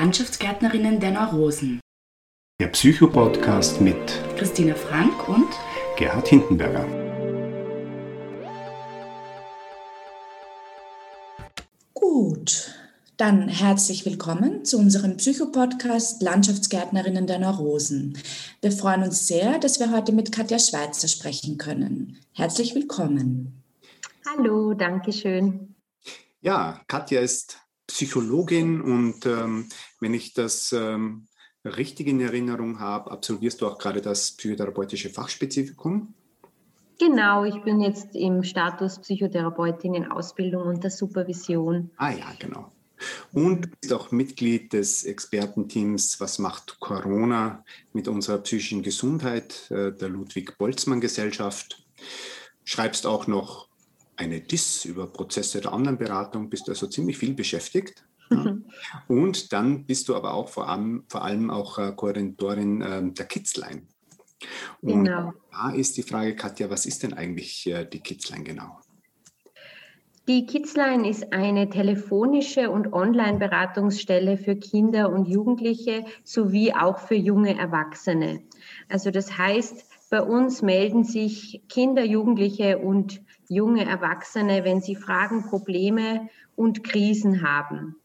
[0.00, 1.80] Landschaftsgärtnerinnen der Neurosen.
[2.60, 3.96] Der Psycho-Podcast mit
[4.36, 5.48] Christina Frank und
[5.96, 6.86] Gerhard Hindenberger.
[11.94, 12.74] Gut,
[13.16, 18.16] dann herzlich willkommen zu unserem Psycho-Podcast Landschaftsgärtnerinnen der Neurosen.
[18.62, 22.20] Wir freuen uns sehr, dass wir heute mit Katja Schweizer sprechen können.
[22.34, 23.64] Herzlich willkommen.
[24.24, 25.74] Hallo, danke schön.
[26.40, 27.58] Ja, Katja ist
[27.88, 29.68] Psychologin und ähm,
[29.98, 31.26] wenn ich das ähm,
[31.64, 36.14] richtig in Erinnerung habe, absolvierst du auch gerade das psychotherapeutische Fachspezifikum.
[37.00, 41.90] Genau, ich bin jetzt im Status Psychotherapeutin in Ausbildung und der Supervision.
[41.96, 42.72] Ah ja, genau.
[43.32, 49.92] Und du bist auch Mitglied des Expertenteams Was macht Corona mit unserer psychischen Gesundheit äh,
[49.92, 51.86] der Ludwig-Boltzmann-Gesellschaft.
[52.64, 53.67] Schreibst auch noch
[54.18, 58.04] eine DIS über Prozesse der Online-Beratung, bist du also ziemlich viel beschäftigt.
[58.30, 58.58] Ja.
[59.08, 63.26] Und dann bist du aber auch vor allem, vor allem auch äh, Koordinatorin äh, der
[63.26, 63.82] Kidsline.
[64.82, 65.32] Und genau.
[65.50, 68.78] da ist die Frage, Katja, was ist denn eigentlich äh, die Kidsline genau?
[70.28, 77.58] Die Kidsline ist eine telefonische und Online-Beratungsstelle für Kinder und Jugendliche sowie auch für junge
[77.58, 78.42] Erwachsene.
[78.90, 85.44] Also das heißt, bei uns melden sich Kinder, Jugendliche und junge Erwachsene, wenn sie Fragen,
[85.44, 87.96] Probleme und Krisen haben.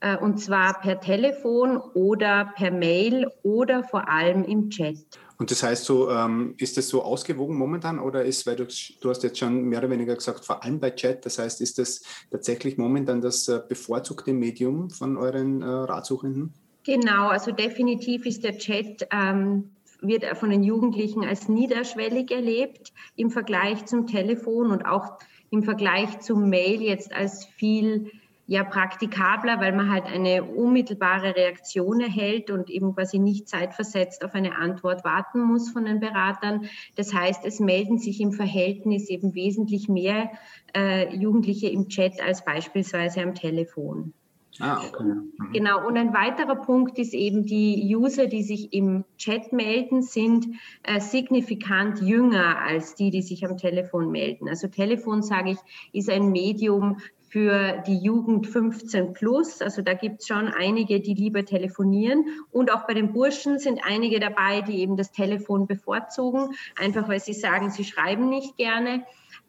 [0.00, 4.98] Äh, und zwar per Telefon oder per Mail oder vor allem im Chat.
[5.38, 8.66] Und das heißt so, ähm, ist das so ausgewogen momentan oder ist, weil du,
[9.00, 11.78] du hast jetzt schon mehr oder weniger gesagt, vor allem bei Chat, das heißt, ist
[11.78, 16.54] das tatsächlich momentan das äh, bevorzugte Medium von euren äh, Ratsuchenden?
[16.84, 23.30] Genau, also definitiv ist der Chat ähm, wird von den Jugendlichen als niederschwellig erlebt im
[23.30, 25.18] Vergleich zum Telefon und auch
[25.50, 28.10] im Vergleich zum Mail jetzt als viel
[28.46, 34.34] ja praktikabler, weil man halt eine unmittelbare Reaktion erhält und eben quasi nicht zeitversetzt auf
[34.34, 36.68] eine Antwort warten muss von den Beratern.
[36.94, 40.30] Das heißt, es melden sich im Verhältnis eben wesentlich mehr
[40.76, 44.12] äh, Jugendliche im Chat als beispielsweise am Telefon.
[44.60, 45.04] Ah, okay.
[45.04, 45.52] Mhm.
[45.52, 45.86] Genau.
[45.86, 50.46] Und ein weiterer Punkt ist eben, die User, die sich im Chat melden, sind
[50.82, 54.48] äh, signifikant jünger als die, die sich am Telefon melden.
[54.48, 55.58] Also Telefon, sage ich,
[55.92, 59.60] ist ein Medium für die Jugend 15 plus.
[59.60, 62.24] Also da gibt es schon einige, die lieber telefonieren.
[62.50, 67.20] Und auch bei den Burschen sind einige dabei, die eben das Telefon bevorzugen, einfach weil
[67.20, 69.04] sie sagen, sie schreiben nicht gerne.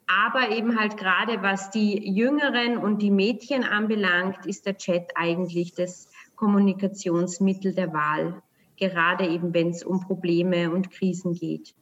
[0.07, 5.73] Aber eben halt gerade was die Jüngeren und die Mädchen anbelangt, ist der Chat eigentlich
[5.73, 8.41] das Kommunikationsmittel der Wahl,
[8.77, 11.75] gerade eben wenn es um Probleme und Krisen geht.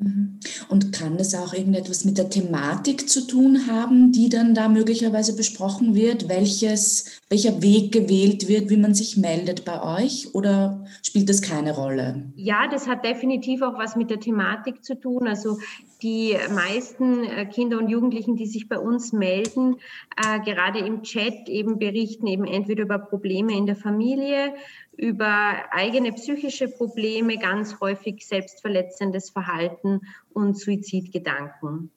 [0.00, 0.40] Mhm.
[0.68, 5.36] Und kann das auch irgendetwas mit der Thematik zu tun haben, die dann da möglicherweise
[5.36, 6.28] besprochen wird?
[6.28, 10.34] Welches, welcher Weg gewählt wird, wie man sich meldet bei euch?
[10.34, 12.32] Oder spielt das keine Rolle?
[12.34, 15.28] Ja, das hat definitiv auch was mit der Thematik zu tun.
[15.28, 15.58] Also
[16.02, 19.76] die meisten äh, Kinder und Jugendlichen, die sich bei uns melden,
[20.16, 24.54] äh, gerade im Chat eben berichten eben entweder über Probleme in der Familie,
[25.00, 30.02] über eigene psychische Probleme, ganz häufig selbstverletzendes Verhalten
[30.34, 31.90] und Suizidgedanken.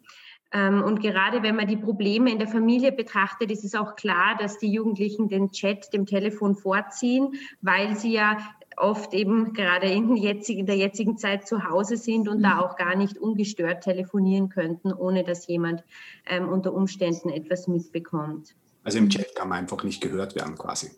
[0.53, 4.37] Ähm, und gerade wenn man die Probleme in der Familie betrachtet, ist es auch klar,
[4.39, 8.37] dass die Jugendlichen den Chat dem Telefon vorziehen, weil sie ja
[8.77, 12.59] oft eben gerade in, der jetzigen Zeit zu Hause sind und da mhm.
[12.61, 15.83] auch gar nicht ungestört telefonieren könnten, ohne dass jemand
[16.25, 18.55] ähm, unter Umständen etwas mitbekommt.
[18.85, 20.91] Also im Chat kann man einfach nicht gehört werden quasi.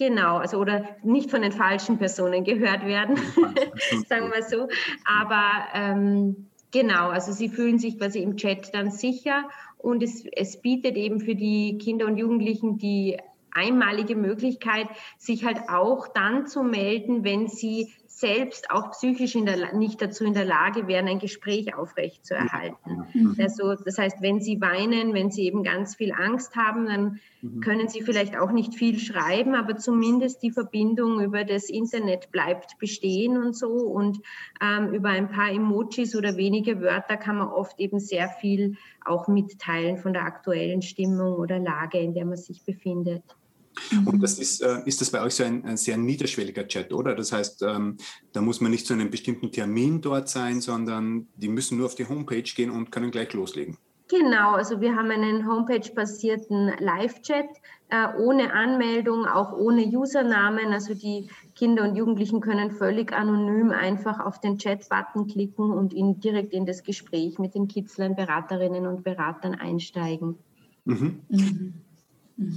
[0.00, 3.16] Genau, also oder nicht von den falschen Personen gehört werden,
[4.08, 4.66] sagen wir so.
[5.04, 9.44] Aber ähm, genau, also sie fühlen sich quasi im Chat dann sicher
[9.76, 13.18] und es, es bietet eben für die Kinder und Jugendlichen die
[13.52, 14.88] einmalige Möglichkeit,
[15.18, 20.34] sich halt auch dann zu melden, wenn sie selbst auch psychisch der, nicht dazu in
[20.34, 23.06] der Lage wären, ein Gespräch aufrechtzuerhalten.
[23.14, 23.36] Mhm.
[23.40, 27.60] Also, das heißt, wenn sie weinen, wenn sie eben ganz viel Angst haben, dann mhm.
[27.60, 32.78] können sie vielleicht auch nicht viel schreiben, aber zumindest die Verbindung über das Internet bleibt
[32.78, 33.70] bestehen und so.
[33.70, 34.20] Und
[34.60, 39.28] ähm, über ein paar Emojis oder wenige Wörter kann man oft eben sehr viel auch
[39.28, 43.22] mitteilen von der aktuellen Stimmung oder Lage, in der man sich befindet.
[43.92, 44.20] Und mhm.
[44.20, 47.14] das ist, äh, ist das bei euch so ein, ein, sehr niederschwelliger Chat, oder?
[47.14, 47.96] Das heißt, ähm,
[48.32, 51.94] da muss man nicht zu einem bestimmten Termin dort sein, sondern die müssen nur auf
[51.94, 53.78] die Homepage gehen und können gleich loslegen.
[54.08, 57.46] Genau, also wir haben einen Homepage-basierten Live-Chat
[57.90, 60.72] äh, ohne Anmeldung, auch ohne Usernamen.
[60.72, 66.18] Also die Kinder und Jugendlichen können völlig anonym einfach auf den Chat-Button klicken und in,
[66.18, 70.38] direkt in das Gespräch mit den Kitzlern, Beraterinnen und Beratern einsteigen.
[70.84, 71.20] Mhm.
[71.28, 71.74] Mhm.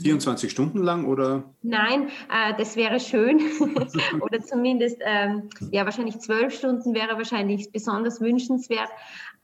[0.01, 1.43] 24 Stunden lang oder?
[1.61, 3.39] Nein, äh, das wäre schön.
[4.21, 8.89] oder zumindest, ähm, ja, wahrscheinlich zwölf Stunden wäre wahrscheinlich besonders wünschenswert.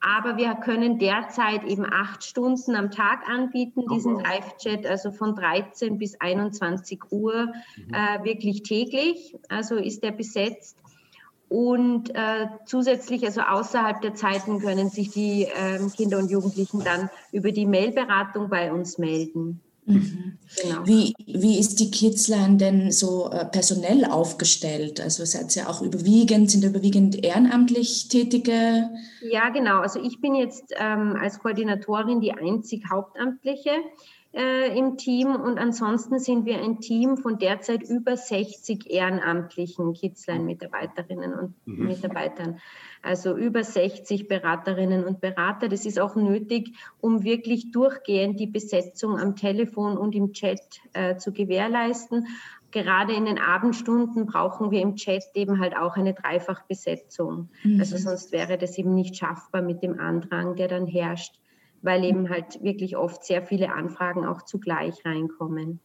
[0.01, 5.35] Aber wir können derzeit eben acht Stunden am Tag anbieten, oh, diesen Live-Chat, also von
[5.35, 7.93] 13 bis 21 Uhr, mhm.
[7.93, 9.35] äh, wirklich täglich.
[9.49, 10.77] Also ist der besetzt.
[11.49, 17.09] Und äh, zusätzlich, also außerhalb der Zeiten, können sich die äh, Kinder und Jugendlichen dann
[17.31, 19.59] über die Mailberatung bei uns melden.
[19.89, 20.37] Mhm.
[20.61, 20.85] Genau.
[20.85, 24.99] Wie, wie ist die Kidsline denn so äh, personell aufgestellt?
[24.99, 28.89] Also seid ihr auch überwiegend, sind überwiegend ehrenamtlich tätige?
[29.21, 29.79] Ja, genau.
[29.79, 33.71] Also ich bin jetzt ähm, als Koordinatorin die einzig Hauptamtliche
[34.31, 41.33] äh, im Team und ansonsten sind wir ein Team von derzeit über 60 ehrenamtlichen Kidsline-Mitarbeiterinnen
[41.33, 41.87] und mhm.
[41.87, 42.59] Mitarbeitern.
[43.01, 45.67] Also über 60 Beraterinnen und Berater.
[45.67, 50.61] Das ist auch nötig, um wirklich durchgehend die Besetzung am Telefon und im Chat
[50.93, 52.27] äh, zu gewährleisten.
[52.71, 57.49] Gerade in den Abendstunden brauchen wir im Chat eben halt auch eine Dreifachbesetzung.
[57.63, 57.79] Mhm.
[57.79, 61.39] Also sonst wäre das eben nicht schaffbar mit dem Andrang, der dann herrscht
[61.81, 65.79] weil eben halt wirklich oft sehr viele Anfragen auch zugleich reinkommen.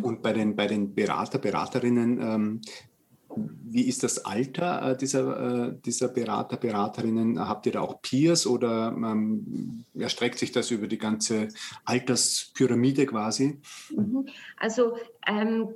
[0.00, 2.60] Und bei den, bei den Berater, Beraterinnen, ähm,
[3.36, 7.38] wie ist das Alter äh, dieser, äh, dieser Berater, Beraterinnen?
[7.38, 11.48] Habt ihr da auch Peers oder ähm, erstreckt sich das über die ganze
[11.84, 13.60] Alterspyramide quasi?
[13.90, 14.28] Mhm.
[14.56, 15.68] Also ähm,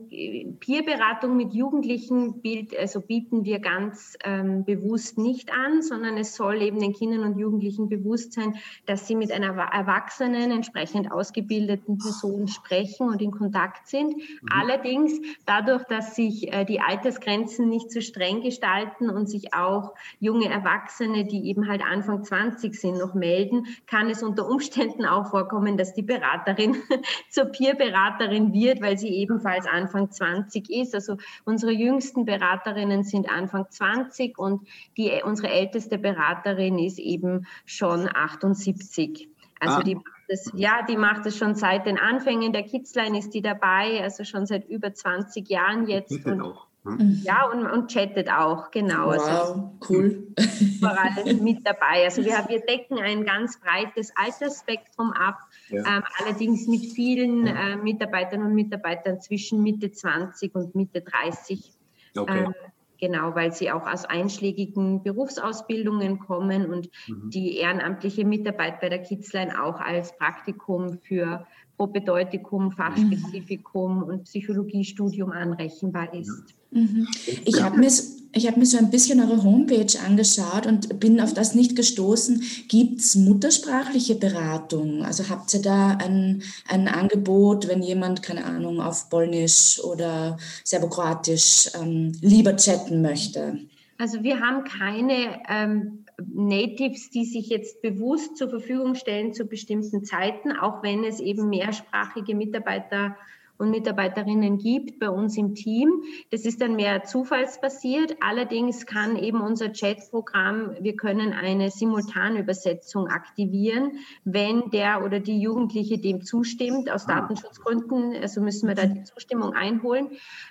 [0.61, 6.63] Peerberatung mit Jugendlichen bild, also bieten wir ganz ähm, bewusst nicht an, sondern es soll
[6.63, 8.55] eben den Kindern und Jugendlichen bewusst sein,
[8.87, 14.17] dass sie mit einer erwachsenen, entsprechend ausgebildeten Person sprechen und in Kontakt sind.
[14.17, 14.49] Mhm.
[14.53, 20.49] Allerdings dadurch, dass sich äh, die Altersgrenzen nicht so streng gestalten und sich auch junge
[20.49, 25.77] Erwachsene, die eben halt Anfang 20 sind, noch melden, kann es unter Umständen auch vorkommen,
[25.77, 26.77] dass die Beraterin
[27.31, 30.95] zur Peerberaterin wird, weil sie eben ebenfalls Anfang 20 ist.
[30.95, 34.67] Also unsere jüngsten Beraterinnen sind Anfang 20 und
[34.97, 39.29] die, unsere älteste Beraterin ist eben schon 78.
[39.59, 39.83] Also ah.
[39.83, 43.43] die macht das, ja, die macht es schon seit den Anfängen der Kidsline ist die
[43.43, 46.25] dabei, also schon seit über 20 Jahren jetzt.
[46.25, 46.70] Und, auch.
[46.83, 47.21] Mhm.
[47.23, 49.09] Ja, und, und chattet auch, genau.
[49.09, 50.27] Also wow, also, cool.
[50.61, 52.05] Überall mit dabei.
[52.05, 55.39] Also wir, wir decken ein ganz breites Altersspektrum ab,
[55.69, 55.81] ja.
[55.81, 61.73] ähm, allerdings mit vielen äh, Mitarbeitern und Mitarbeitern zwischen Mitte 20 und Mitte 30.
[62.17, 62.45] Okay.
[62.45, 62.55] Ähm,
[63.01, 67.31] genau, weil sie auch aus einschlägigen Berufsausbildungen kommen und mhm.
[67.31, 74.03] die ehrenamtliche Mitarbeit bei der Kidsline auch als Praktikum für Propedeutikum, Fachspezifikum mhm.
[74.03, 76.55] und Psychologiestudium anrechenbar ist.
[76.71, 77.09] Mhm.
[77.45, 77.91] Ich habe mir,
[78.37, 82.43] hab mir so ein bisschen eure Homepage angeschaut und bin auf das nicht gestoßen.
[82.69, 85.05] Gibt es muttersprachliche Beratung?
[85.05, 91.71] Also habt ihr da ein, ein Angebot, wenn jemand, keine Ahnung, auf Polnisch oder Serbokroatisch
[91.81, 93.59] ähm, lieber chatten möchte?
[93.99, 100.05] Also wir haben keine ähm, Natives, die sich jetzt bewusst zur Verfügung stellen zu bestimmten
[100.05, 103.17] Zeiten, auch wenn es eben mehrsprachige Mitarbeiter
[103.61, 106.03] und Mitarbeiterinnen gibt bei uns im Team.
[106.31, 108.17] Das ist dann mehr zufallsbasiert.
[108.21, 115.99] Allerdings kann eben unser Chatprogramm, wir können eine Simultanübersetzung aktivieren, wenn der oder die Jugendliche
[115.99, 117.21] dem zustimmt, aus ah.
[117.21, 118.17] Datenschutzgründen.
[118.21, 120.11] Also müssen wir da die Zustimmung einholen.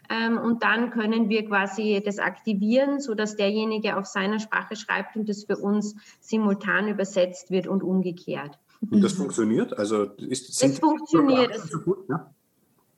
[0.10, 5.28] Ähm, und dann können wir quasi das aktivieren, sodass derjenige auf seiner Sprache schreibt und
[5.28, 8.60] das für uns simultan übersetzt wird und umgekehrt.
[8.90, 9.78] Und das funktioniert?
[9.78, 11.60] Also ist, es funktioniert.
[11.70, 12.34] So gut, ja?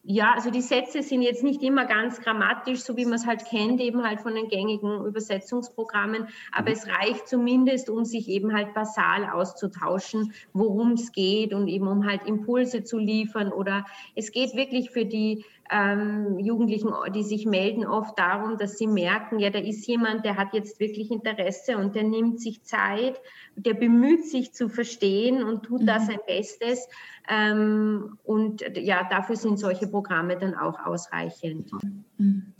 [0.03, 3.45] Ja, also die Sätze sind jetzt nicht immer ganz grammatisch, so wie man es halt
[3.45, 6.75] kennt, eben halt von den gängigen Übersetzungsprogrammen, aber mhm.
[6.75, 12.07] es reicht zumindest, um sich eben halt basal auszutauschen, worum es geht und eben um
[12.07, 17.85] halt Impulse zu liefern oder es geht wirklich für die ähm, Jugendlichen, die sich melden,
[17.85, 21.95] oft darum, dass sie merken, ja, da ist jemand, der hat jetzt wirklich Interesse und
[21.95, 23.21] der nimmt sich Zeit,
[23.55, 25.85] der bemüht sich zu verstehen und tut mhm.
[25.85, 26.89] da sein Bestes.
[27.29, 31.71] Ähm, und ja, dafür sind solche Programme dann auch ausreichend.
[32.17, 32.53] Mhm.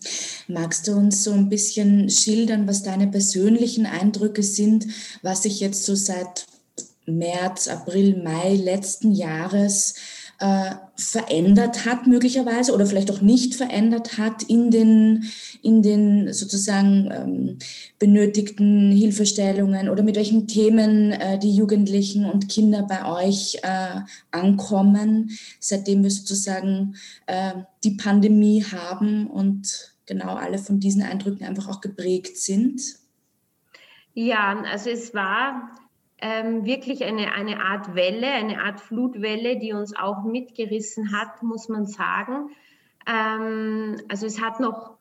[0.47, 4.87] Magst du uns so ein bisschen schildern, was deine persönlichen Eindrücke sind,
[5.21, 6.45] was sich jetzt so seit
[7.05, 9.95] März, April, Mai letzten Jahres
[10.41, 15.31] äh, verändert hat möglicherweise oder vielleicht auch nicht verändert hat in den,
[15.61, 17.59] in den sozusagen ähm,
[17.99, 25.37] benötigten Hilfestellungen oder mit welchen Themen äh, die Jugendlichen und Kinder bei euch äh, ankommen,
[25.59, 26.95] seitdem wir sozusagen
[27.27, 32.81] äh, die Pandemie haben und genau alle von diesen Eindrücken einfach auch geprägt sind?
[34.13, 35.71] Ja, also es war
[36.21, 41.67] ähm, wirklich eine, eine Art Welle, eine Art Flutwelle, die uns auch mitgerissen hat, muss
[41.67, 42.51] man sagen.
[43.07, 44.97] Ähm, also es hat noch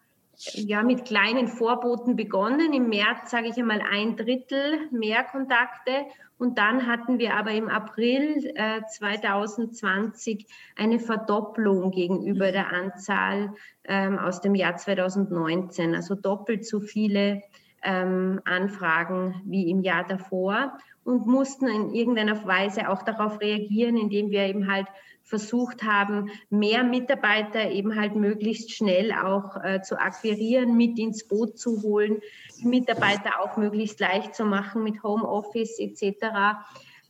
[0.55, 2.73] ja, mit kleinen Vorboten begonnen.
[2.73, 5.93] Im März, sage ich einmal, ein Drittel mehr Kontakte.
[6.39, 10.47] Und dann hatten wir aber im April äh, 2020
[10.77, 13.53] eine Verdopplung gegenüber der Anzahl
[13.85, 15.95] ähm, aus dem Jahr 2019.
[15.95, 17.43] Also doppelt so viele
[17.83, 20.79] ähm, Anfragen wie im Jahr davor
[21.11, 24.87] und mussten in irgendeiner Weise auch darauf reagieren, indem wir eben halt
[25.25, 31.59] versucht haben, mehr Mitarbeiter eben halt möglichst schnell auch äh, zu akquirieren, mit ins Boot
[31.59, 32.21] zu holen,
[32.63, 36.63] Mitarbeiter auch möglichst leicht zu machen mit Homeoffice etc.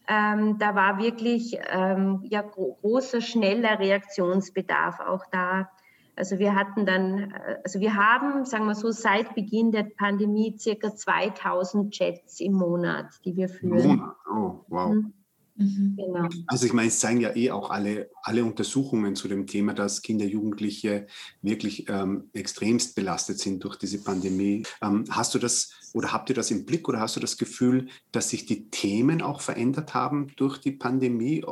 [0.08, 5.70] Ähm, da war wirklich ähm, ja, gro großer, schneller Reaktionsbedarf auch da.
[6.20, 10.54] Also wir hatten dann, äh, also wir haben, sagen wir so, seit Beginn der Pandemie
[10.58, 13.96] circa 2000 Chats im Monat, die wir führen.
[13.96, 14.90] Monat, oh, wow.
[14.90, 15.14] Mhm.
[15.60, 15.96] Mhm.
[15.96, 16.28] Genau.
[16.46, 20.02] Also ich meine, es zeigen ja eh auch alle, alle Untersuchungen zu dem Thema, dass
[20.02, 21.06] Kinder, Jugendliche
[21.42, 24.64] wirklich ähm, extremst belastet sind durch diese Pandemie.
[24.82, 27.88] Ähm, hast du das oder habt ihr das im Blick oder hast du das Gefühl,
[28.12, 31.44] dass sich die Themen auch verändert haben durch die Pandemie?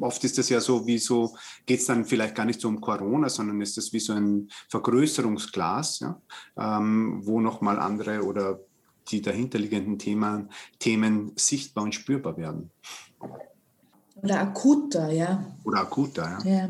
[0.00, 2.80] Oft ist das ja so, wie so, geht es dann vielleicht gar nicht so um
[2.80, 6.20] Corona, sondern ist das wie so ein Vergrößerungsglas, ja?
[6.58, 8.60] ähm, wo nochmal andere oder
[9.10, 12.70] die dahinterliegenden Themen, Themen sichtbar und spürbar werden.
[14.22, 15.44] Oder akuter, ja.
[15.64, 16.50] Oder akuter, ja.
[16.50, 16.68] ja.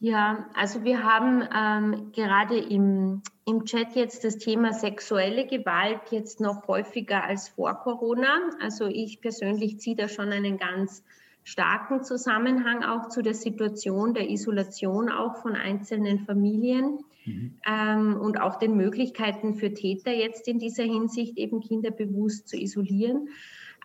[0.00, 6.40] Ja, also wir haben ähm, gerade im, im Chat jetzt das Thema sexuelle Gewalt jetzt
[6.40, 8.50] noch häufiger als vor Corona.
[8.60, 11.02] Also ich persönlich ziehe da schon einen ganz
[11.42, 17.54] starken Zusammenhang auch zu der Situation der Isolation auch von einzelnen Familien mhm.
[17.66, 22.58] ähm, und auch den Möglichkeiten für Täter jetzt in dieser Hinsicht eben Kinder bewusst zu
[22.58, 23.28] isolieren.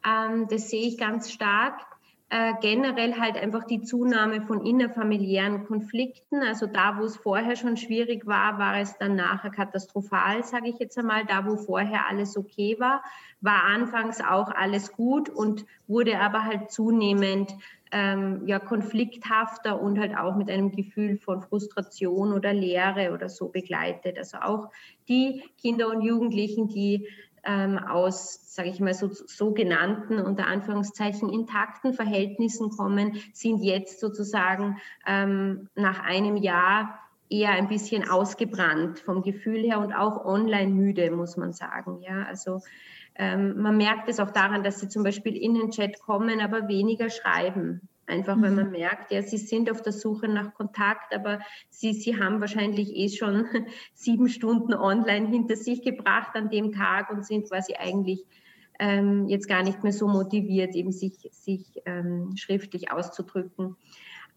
[0.06, 1.86] Ähm, das sehe ich ganz stark.
[2.32, 6.44] Äh, generell halt einfach die Zunahme von innerfamiliären Konflikten.
[6.44, 10.78] Also da, wo es vorher schon schwierig war, war es dann nachher katastrophal, sage ich
[10.78, 11.26] jetzt einmal.
[11.26, 13.04] Da, wo vorher alles okay war,
[13.42, 17.56] war anfangs auch alles gut und wurde aber halt zunehmend
[17.92, 23.50] ähm, ja, konflikthafter und halt auch mit einem Gefühl von Frustration oder Leere oder so
[23.50, 24.20] begleitet.
[24.20, 24.70] Also auch
[25.08, 27.08] die Kinder und Jugendlichen, die
[27.50, 34.78] ähm, aus, sage ich mal, so, sogenannten unter Anführungszeichen intakten Verhältnissen kommen, sind jetzt sozusagen
[35.08, 41.10] ähm, nach einem Jahr eher ein bisschen ausgebrannt vom Gefühl her und auch online müde,
[41.10, 42.02] muss man sagen.
[42.02, 42.62] Ja, also
[43.16, 46.68] ähm, man merkt es auch daran, dass sie zum Beispiel in den Chat kommen, aber
[46.68, 47.82] weniger schreiben.
[48.10, 48.42] Einfach mhm.
[48.42, 51.40] weil man merkt, ja, sie sind auf der Suche nach Kontakt, aber
[51.70, 53.46] sie, sie haben wahrscheinlich eh schon
[53.94, 58.26] sieben Stunden online hinter sich gebracht an dem Tag und sind quasi eigentlich
[58.80, 63.76] ähm, jetzt gar nicht mehr so motiviert, eben sich, sich ähm, schriftlich auszudrücken.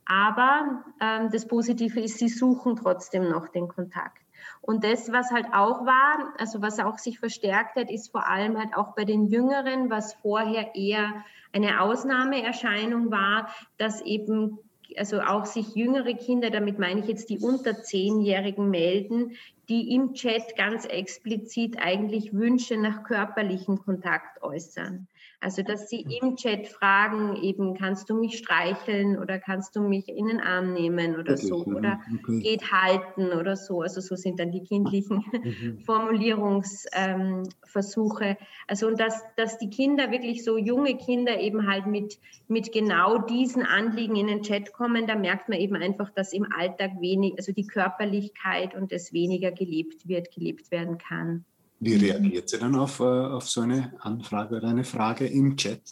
[0.04, 4.18] Aber ähm, das Positive ist, sie suchen trotzdem noch den Kontakt.
[4.60, 8.58] Und das, was halt auch war, also was auch sich verstärkt hat, ist vor allem
[8.58, 14.58] halt auch bei den Jüngeren, was vorher eher eine Ausnahmeerscheinung war, dass eben
[14.96, 19.36] also auch sich jüngere Kinder, damit meine ich jetzt die unter zehnjährigen melden,
[19.68, 25.08] die im Chat ganz explizit eigentlich Wünsche nach körperlichem Kontakt äußern.
[25.42, 30.08] Also, dass sie im Chat fragen, eben, kannst du mich streicheln oder kannst du mich
[30.08, 32.38] in den Arm nehmen oder okay, so oder okay.
[32.38, 33.82] geht halten oder so.
[33.82, 35.80] Also, so sind dann die kindlichen mhm.
[35.80, 38.24] Formulierungsversuche.
[38.24, 38.36] Ähm,
[38.68, 43.18] also, und dass, dass die Kinder wirklich so junge Kinder eben halt mit, mit genau
[43.18, 47.34] diesen Anliegen in den Chat kommen, da merkt man eben einfach, dass im Alltag wenig,
[47.36, 51.44] also die Körperlichkeit und das weniger gelebt wird, gelebt werden kann.
[51.84, 55.82] Wie reagiert sie dann auf, äh, auf so eine Anfrage oder eine Frage im Chat?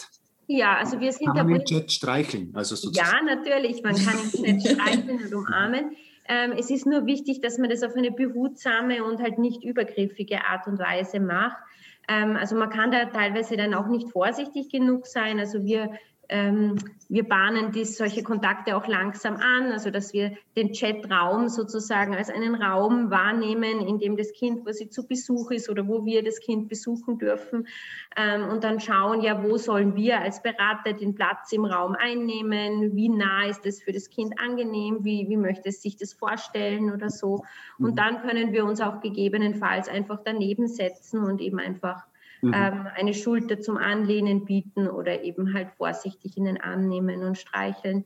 [0.47, 2.53] Ja, also wir sind kann man im Chat streicheln.
[2.55, 5.97] Also ja, natürlich, man kann im Chat streicheln und umarmen.
[6.29, 10.45] Ähm, es ist nur wichtig, dass man das auf eine behutsame und halt nicht übergriffige
[10.45, 11.57] Art und Weise macht.
[12.07, 15.41] Ähm, also man kann da teilweise dann auch nicht vorsichtig genug sein.
[15.41, 15.91] Also wir
[16.31, 16.77] ähm,
[17.09, 22.31] wir bahnen dies, solche Kontakte auch langsam an, also dass wir den Chatraum sozusagen als
[22.31, 26.39] einen Raum wahrnehmen, in dem das Kind quasi zu Besuch ist oder wo wir das
[26.39, 27.67] Kind besuchen dürfen
[28.17, 32.95] ähm, und dann schauen, ja, wo sollen wir als Berater den Platz im Raum einnehmen,
[32.95, 36.93] wie nah ist es für das Kind angenehm, wie, wie möchte es sich das vorstellen
[36.93, 37.43] oder so.
[37.81, 37.97] Und mhm.
[37.97, 42.05] dann können wir uns auch gegebenenfalls einfach daneben setzen und eben einfach
[42.43, 42.55] mhm.
[42.55, 47.39] ähm, eine Schulter zum Anlehnen bieten oder eben halt vorsichtig in den Arm nehmen und
[47.39, 48.05] streicheln.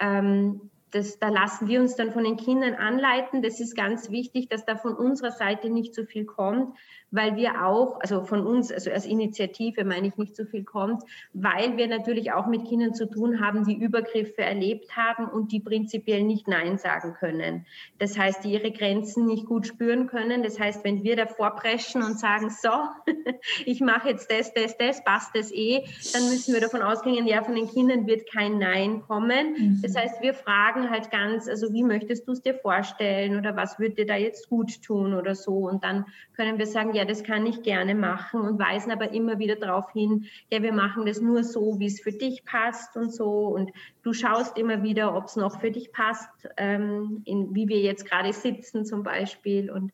[0.00, 3.42] Ähm, das, da lassen wir uns dann von den Kindern anleiten.
[3.42, 6.76] Das ist ganz wichtig, dass da von unserer Seite nicht so viel kommt,
[7.16, 11.02] weil wir auch, also von uns, also als Initiative meine ich nicht so viel kommt,
[11.32, 15.60] weil wir natürlich auch mit Kindern zu tun haben, die Übergriffe erlebt haben und die
[15.60, 17.64] prinzipiell nicht Nein sagen können.
[17.98, 20.42] Das heißt, die ihre Grenzen nicht gut spüren können.
[20.42, 22.68] Das heißt, wenn wir davor preschen und sagen, so,
[23.64, 27.42] ich mache jetzt das, das, das, passt das eh, dann müssen wir davon ausgehen, ja,
[27.42, 29.54] von den Kindern wird kein Nein kommen.
[29.54, 29.80] Mhm.
[29.82, 33.78] Das heißt, wir fragen halt ganz, also wie möchtest du es dir vorstellen oder was
[33.78, 35.66] würde dir da jetzt gut tun oder so.
[35.66, 36.04] Und dann
[36.36, 39.90] können wir sagen, ja, das kann ich gerne machen und weisen aber immer wieder darauf
[39.92, 43.46] hin, ja, wir machen das nur so, wie es für dich passt und so.
[43.48, 43.70] Und
[44.02, 48.08] du schaust immer wieder, ob es noch für dich passt, ähm, in, wie wir jetzt
[48.08, 49.92] gerade sitzen zum Beispiel und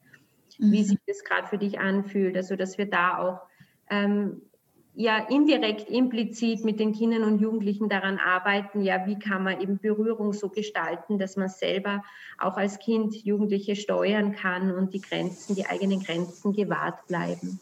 [0.59, 0.73] mhm.
[0.73, 2.37] wie sich das gerade für dich anfühlt.
[2.37, 3.41] Also, dass wir da auch
[3.91, 4.43] ähm,
[4.95, 9.79] ja indirekt, implizit mit den Kindern und Jugendlichen daran arbeiten, ja, wie kann man eben
[9.79, 12.03] Berührung so gestalten, dass man selber
[12.39, 17.59] auch als Kind Jugendliche steuern kann und die Grenzen, die eigenen Grenzen gewahrt bleiben.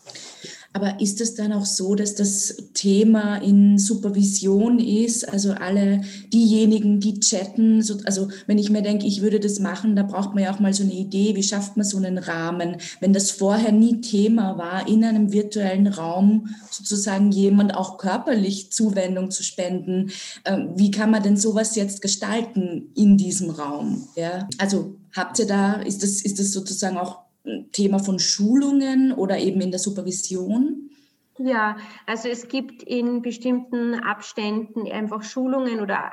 [0.73, 5.29] Aber ist es dann auch so, dass das Thema in Supervision ist?
[5.29, 9.97] Also alle diejenigen, die chatten, so, also wenn ich mir denke, ich würde das machen,
[9.97, 12.77] da braucht man ja auch mal so eine Idee, wie schafft man so einen Rahmen?
[13.01, 19.31] Wenn das vorher nie Thema war, in einem virtuellen Raum sozusagen jemand auch körperlich Zuwendung
[19.31, 20.11] zu spenden,
[20.45, 24.09] äh, wie kann man denn sowas jetzt gestalten in diesem Raum?
[24.17, 24.49] Ja?
[24.59, 27.21] Also habt ihr da, ist das, ist das sozusagen auch
[27.73, 30.91] Thema von Schulungen oder eben in der Supervision?
[31.39, 36.13] Ja, also es gibt in bestimmten Abständen einfach Schulungen oder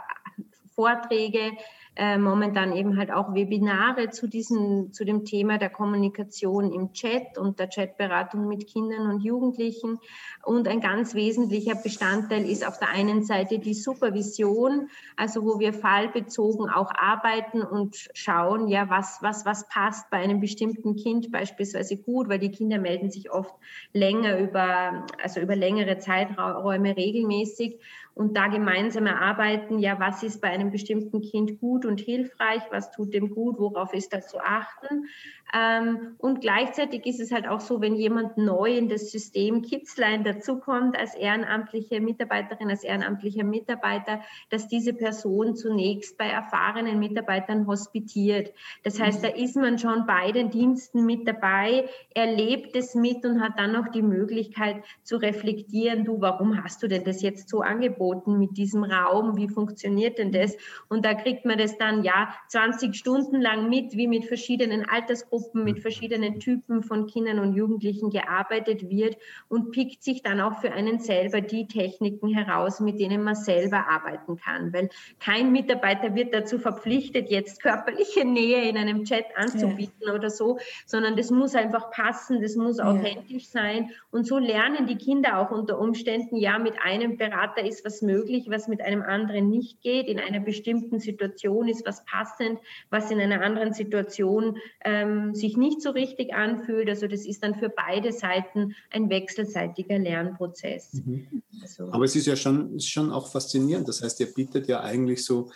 [0.73, 1.51] Vorträge,
[1.97, 7.39] äh, momentan eben halt auch Webinare zu diesem, zu dem Thema der Kommunikation im Chat
[7.39, 9.97] und der Chatberatung mit Kindern und Jugendlichen.
[10.43, 15.73] Und ein ganz wesentlicher Bestandteil ist auf der einen Seite die Supervision, also wo wir
[15.73, 21.97] fallbezogen auch arbeiten und schauen, ja, was, was, was passt bei einem bestimmten Kind beispielsweise
[21.97, 23.55] gut, weil die Kinder melden sich oft
[23.91, 27.79] länger über, also über längere Zeiträume regelmäßig
[28.17, 32.91] und da gemeinsam erarbeiten, ja, was ist bei einem bestimmten Kind gut und hilfreich, was
[32.91, 35.05] tut dem gut, worauf ist da zu achten.
[35.53, 40.23] Ähm, und gleichzeitig ist es halt auch so, wenn jemand neu in das System Kidsline
[40.23, 48.51] dazukommt als ehrenamtliche Mitarbeiterin, als ehrenamtlicher Mitarbeiter, dass diese Person zunächst bei erfahrenen Mitarbeitern hospitiert.
[48.83, 53.41] Das heißt, da ist man schon bei den Diensten mit dabei, erlebt es mit und
[53.41, 57.61] hat dann noch die Möglichkeit zu reflektieren, du, warum hast du denn das jetzt so
[57.61, 58.06] angeboten
[58.37, 59.37] mit diesem Raum?
[59.37, 60.55] Wie funktioniert denn das?
[60.87, 65.47] Und da kriegt man das dann ja 20 Stunden lang mit, wie mit verschiedenen Altersgruppen
[65.57, 69.17] Gruppen mit verschiedenen Typen von Kindern und Jugendlichen gearbeitet wird
[69.47, 73.87] und pickt sich dann auch für einen selber die Techniken heraus, mit denen man selber
[73.87, 74.73] arbeiten kann.
[74.73, 74.89] Weil
[75.19, 80.13] kein Mitarbeiter wird dazu verpflichtet, jetzt körperliche Nähe in einem Chat anzubieten ja.
[80.13, 82.85] oder so, sondern das muss einfach passen, das muss ja.
[82.85, 83.91] authentisch sein.
[84.11, 88.47] Und so lernen die Kinder auch unter Umständen, ja, mit einem Berater ist was möglich,
[88.49, 90.07] was mit einem anderen nicht geht.
[90.07, 95.81] In einer bestimmten Situation ist was passend, was in einer anderen Situation ähm, sich nicht
[95.81, 96.89] so richtig anfühlt.
[96.89, 100.93] Also das ist dann für beide Seiten ein wechselseitiger Lernprozess.
[100.93, 101.41] Mhm.
[101.61, 103.87] Also, Aber es ist ja schon, schon auch faszinierend.
[103.87, 105.51] Das heißt, ihr bietet ja eigentlich so,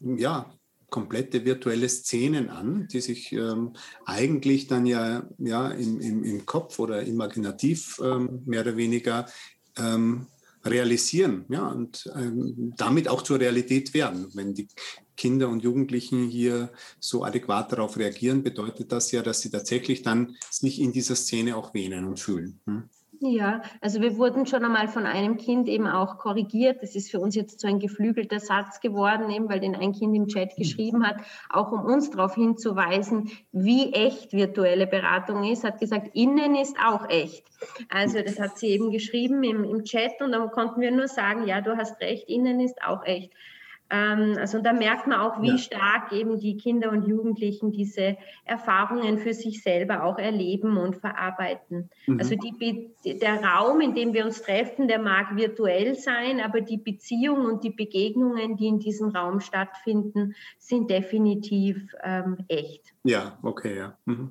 [0.00, 0.52] ja,
[0.92, 3.72] komplette virtuelle Szenen an, die sich ähm,
[4.04, 9.26] eigentlich dann ja, ja im, im, im Kopf oder imaginativ ähm, mehr oder weniger
[9.78, 10.26] ähm,
[10.64, 14.28] realisieren ja, und ähm, damit auch zur Realität werden.
[14.34, 14.68] Wenn die
[15.16, 20.36] Kinder und Jugendlichen hier so adäquat darauf reagieren, bedeutet das ja, dass sie tatsächlich dann
[20.50, 22.60] sich in dieser Szene auch wähnen und fühlen.
[22.66, 22.88] Hm?
[23.24, 26.82] Ja, also wir wurden schon einmal von einem Kind eben auch korrigiert.
[26.82, 30.16] Das ist für uns jetzt so ein geflügelter Satz geworden, eben weil den ein Kind
[30.16, 35.62] im Chat geschrieben hat, auch um uns darauf hinzuweisen, wie echt virtuelle Beratung ist.
[35.62, 37.44] Hat gesagt, innen ist auch echt.
[37.88, 41.46] Also das hat sie eben geschrieben im, im Chat und dann konnten wir nur sagen,
[41.46, 43.30] ja, du hast recht, innen ist auch echt.
[43.92, 45.58] Ähm, also da merkt man auch, wie ja.
[45.58, 51.90] stark eben die Kinder und Jugendlichen diese Erfahrungen für sich selber auch erleben und verarbeiten.
[52.06, 52.18] Mhm.
[52.18, 56.78] Also die, der Raum, in dem wir uns treffen, der mag virtuell sein, aber die
[56.78, 62.94] Beziehung und die Begegnungen, die in diesem Raum stattfinden, sind definitiv ähm, echt.
[63.04, 63.98] Ja, okay, ja.
[64.06, 64.30] Mhm.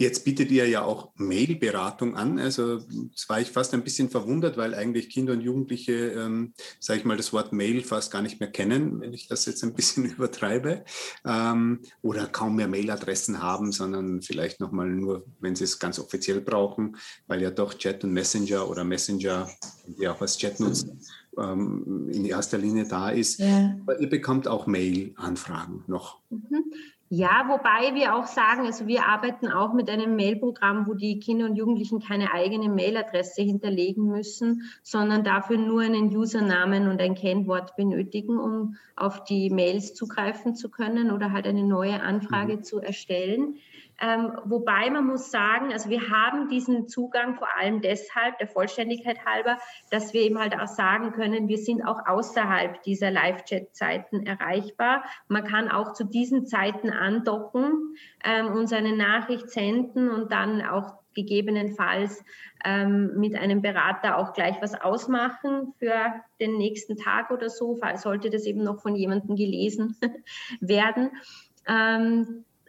[0.00, 2.38] Jetzt bietet ihr ja auch Mail-Beratung an.
[2.38, 7.00] Also das war ich fast ein bisschen verwundert, weil eigentlich Kinder und Jugendliche, ähm, sage
[7.00, 9.74] ich mal, das Wort Mail fast gar nicht mehr kennen, wenn ich das jetzt ein
[9.74, 10.84] bisschen übertreibe.
[11.24, 16.40] Ähm, oder kaum mehr Mailadressen haben, sondern vielleicht nochmal nur, wenn sie es ganz offiziell
[16.40, 19.50] brauchen, weil ja doch Chat und Messenger oder Messenger,
[19.86, 21.00] die auch als Chat nutzen,
[21.36, 23.40] ähm, in erster Linie da ist.
[23.40, 23.76] Ja.
[23.80, 26.20] Aber ihr bekommt auch Mail-Anfragen noch.
[26.30, 26.72] Mhm.
[27.10, 31.46] Ja, wobei wir auch sagen, also wir arbeiten auch mit einem Mailprogramm, wo die Kinder
[31.46, 37.76] und Jugendlichen keine eigene Mailadresse hinterlegen müssen, sondern dafür nur einen Usernamen und ein Kennwort
[37.76, 42.62] benötigen, um auf die Mails zugreifen zu können oder halt eine neue Anfrage mhm.
[42.62, 43.56] zu erstellen.
[44.00, 49.24] Ähm, wobei man muss sagen, also wir haben diesen Zugang vor allem deshalb, der Vollständigkeit
[49.26, 49.58] halber,
[49.90, 55.04] dass wir eben halt auch sagen können, wir sind auch außerhalb dieser Live-Chat-Zeiten erreichbar.
[55.26, 60.94] Man kann auch zu diesen Zeiten andocken, ähm, uns eine Nachricht senden und dann auch
[61.14, 62.22] gegebenenfalls
[62.64, 68.30] ähm, mit einem Berater auch gleich was ausmachen für den nächsten Tag oder so, sollte
[68.30, 69.96] das eben noch von jemandem gelesen
[70.60, 71.10] werden.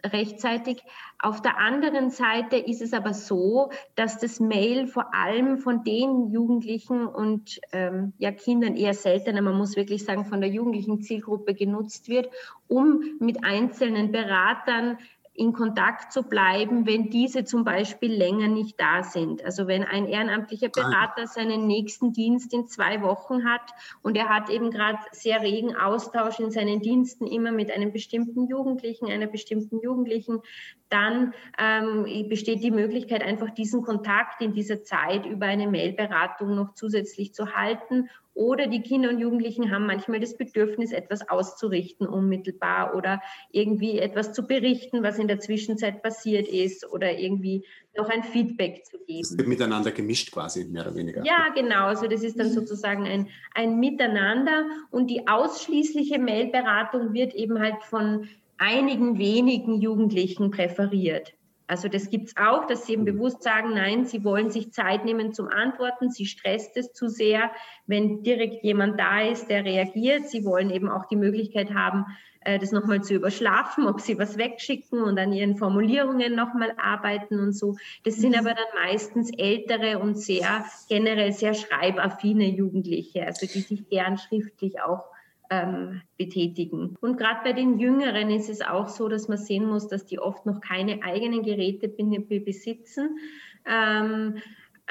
[0.04, 0.82] Rechtzeitig.
[1.18, 6.30] Auf der anderen Seite ist es aber so, dass das Mail vor allem von den
[6.30, 11.54] Jugendlichen und ähm, ja, Kindern eher seltener, man muss wirklich sagen, von der jugendlichen Zielgruppe
[11.54, 12.30] genutzt wird,
[12.68, 14.98] um mit einzelnen Beratern
[15.32, 19.44] in Kontakt zu bleiben, wenn diese zum Beispiel länger nicht da sind.
[19.44, 24.50] Also wenn ein ehrenamtlicher Berater seinen nächsten Dienst in zwei Wochen hat und er hat
[24.50, 29.80] eben gerade sehr regen Austausch in seinen Diensten immer mit einem bestimmten Jugendlichen, einer bestimmten
[29.80, 30.40] Jugendlichen,
[30.88, 36.74] dann ähm, besteht die Möglichkeit, einfach diesen Kontakt in dieser Zeit über eine Mailberatung noch
[36.74, 38.08] zusätzlich zu halten
[38.40, 43.20] oder die Kinder und Jugendlichen haben manchmal das Bedürfnis, etwas auszurichten unmittelbar oder
[43.52, 48.86] irgendwie etwas zu berichten, was in der Zwischenzeit passiert ist oder irgendwie noch ein Feedback
[48.86, 49.20] zu geben.
[49.20, 51.22] Es wird miteinander gemischt quasi, mehr oder weniger.
[51.22, 51.88] Ja, genau.
[51.88, 57.82] Also das ist dann sozusagen ein, ein Miteinander und die ausschließliche Mailberatung wird eben halt
[57.82, 58.26] von
[58.56, 61.34] einigen wenigen Jugendlichen präferiert.
[61.70, 63.16] Also das gibt es auch, dass sie eben mhm.
[63.16, 67.52] bewusst sagen, nein, sie wollen sich Zeit nehmen zum Antworten, sie stresst es zu sehr,
[67.86, 70.28] wenn direkt jemand da ist, der reagiert.
[70.28, 72.06] Sie wollen eben auch die Möglichkeit haben,
[72.40, 77.38] äh, das nochmal zu überschlafen, ob sie was wegschicken und an ihren Formulierungen nochmal arbeiten
[77.38, 77.76] und so.
[78.02, 78.40] Das sind mhm.
[78.40, 84.82] aber dann meistens ältere und sehr generell sehr schreibaffine Jugendliche, also die sich gern schriftlich
[84.82, 85.04] auch
[85.50, 86.96] ähm, betätigen.
[87.00, 90.18] Und gerade bei den Jüngeren ist es auch so, dass man sehen muss, dass die
[90.18, 93.18] oft noch keine eigenen Geräte besitzen.
[93.66, 94.36] Ähm,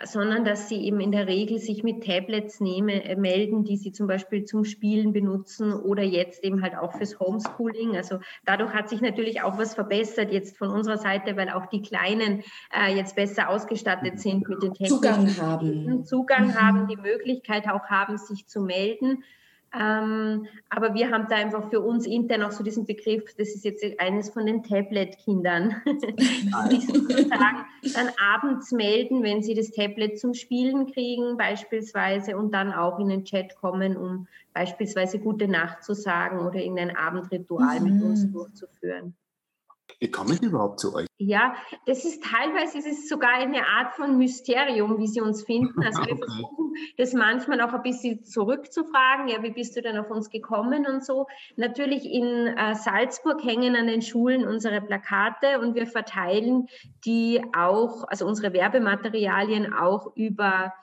[0.03, 3.91] sondern dass sie eben in der Regel sich mit Tablets nehme, äh, melden, die sie
[3.91, 7.95] zum Beispiel zum Spielen benutzen oder jetzt eben halt auch fürs Homeschooling.
[7.95, 11.81] Also dadurch hat sich natürlich auch was verbessert jetzt von unserer Seite, weil auch die
[11.81, 12.43] Kleinen
[12.73, 16.55] äh, jetzt besser ausgestattet sind mit den technischen Zugang haben, Zugang mhm.
[16.55, 19.23] haben, die Möglichkeit auch haben, sich zu melden.
[19.77, 23.65] Ähm, aber wir haben da einfach für uns intern auch so diesen Begriff, das ist
[23.65, 30.33] jetzt eines von den Tablet-Kindern, die sozusagen dann abends melden, wenn sie das Tablet zum
[30.33, 35.93] Spielen kriegen beispielsweise und dann auch in den Chat kommen, um beispielsweise gute Nacht zu
[35.93, 37.85] sagen oder irgendein Abendritual mhm.
[37.85, 38.33] mit uns mhm.
[38.33, 39.13] durchzuführen.
[39.99, 41.07] Wie kommen die überhaupt zu euch?
[41.17, 45.83] Ja, das ist teilweise ist es sogar eine Art von Mysterium, wie sie uns finden.
[45.83, 49.27] Also wir versuchen das manchmal auch ein bisschen zurückzufragen.
[49.27, 51.27] Ja, wie bist du denn auf uns gekommen und so.
[51.57, 56.67] Natürlich in äh, Salzburg hängen an den Schulen unsere Plakate und wir verteilen
[57.03, 60.73] die auch, also unsere Werbematerialien auch über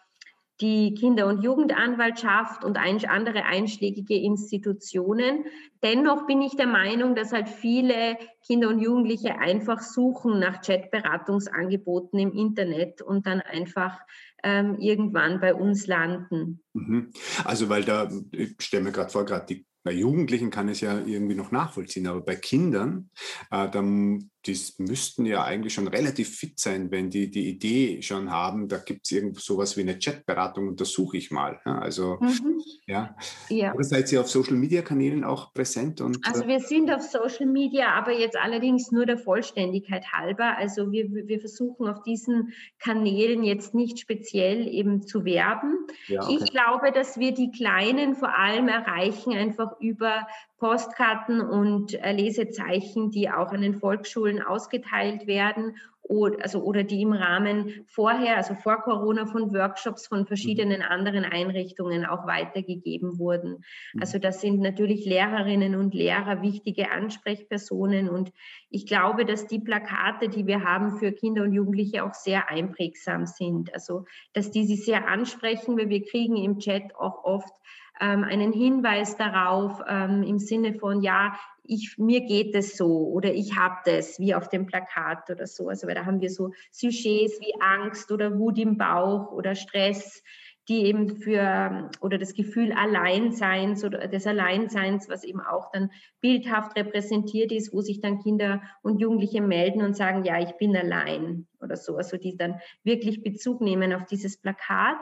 [0.61, 5.45] die Kinder- und Jugendanwaltschaft und andere einschlägige Institutionen.
[5.83, 8.16] Dennoch bin ich der Meinung, dass halt viele
[8.47, 13.99] Kinder und Jugendliche einfach suchen nach Chatberatungsangeboten im Internet und dann einfach
[14.42, 16.62] ähm, irgendwann bei uns landen.
[16.73, 17.12] Mhm.
[17.45, 21.37] Also weil da, ich stelle mir gerade vor, gerade bei Jugendlichen kann es ja irgendwie
[21.37, 23.09] noch nachvollziehen, aber bei Kindern,
[23.53, 28.30] äh, dann, die müssten ja eigentlich schon relativ fit sein, wenn die die Idee schon
[28.30, 31.61] haben, da gibt es irgend sowas wie eine Chatberatung und das suche ich mal.
[31.64, 32.61] Also, mhm.
[32.87, 33.16] ja.
[33.48, 33.74] ja.
[33.74, 36.00] Oder seid ihr auf Social Media Kanälen auch präsent?
[36.00, 40.56] Und, also äh wir sind auf Social Media, aber jetzt allerdings nur der Vollständigkeit halber.
[40.56, 45.87] Also wir, wir versuchen auf diesen Kanälen jetzt nicht speziell eben zu werben.
[46.06, 46.38] Ja, okay.
[46.40, 50.26] Ich glaube, dass wir die Kleinen vor allem erreichen, einfach über
[50.59, 55.77] Postkarten und äh, Lesezeichen, die auch an den Volksschulen ausgeteilt werden
[56.09, 60.87] oder, also, oder die im Rahmen vorher, also vor Corona von Workshops von verschiedenen mhm.
[60.87, 63.64] anderen Einrichtungen auch weitergegeben wurden.
[63.92, 64.01] Mhm.
[64.01, 68.33] Also das sind natürlich Lehrerinnen und Lehrer wichtige Ansprechpersonen und
[68.71, 73.27] ich glaube, dass die Plakate, die wir haben für Kinder und Jugendliche auch sehr einprägsam
[73.27, 73.75] sind.
[73.75, 77.55] Also dass die sie sehr ansprechen, weil wir kriegen im Chat auch oft
[78.00, 83.32] ähm, einen Hinweis darauf ähm, im Sinne von, ja, ich, mir geht es so oder
[83.32, 85.68] ich habe das, wie auf dem Plakat oder so.
[85.68, 90.22] Also weil da haben wir so Sujets wie Angst oder Wut im Bauch oder Stress,
[90.68, 96.76] die eben für oder das Gefühl Alleinseins oder des Alleinseins, was eben auch dann bildhaft
[96.76, 101.46] repräsentiert ist, wo sich dann Kinder und Jugendliche melden und sagen, ja, ich bin allein
[101.61, 104.96] oder so, also die dann wirklich Bezug nehmen auf dieses Plakat.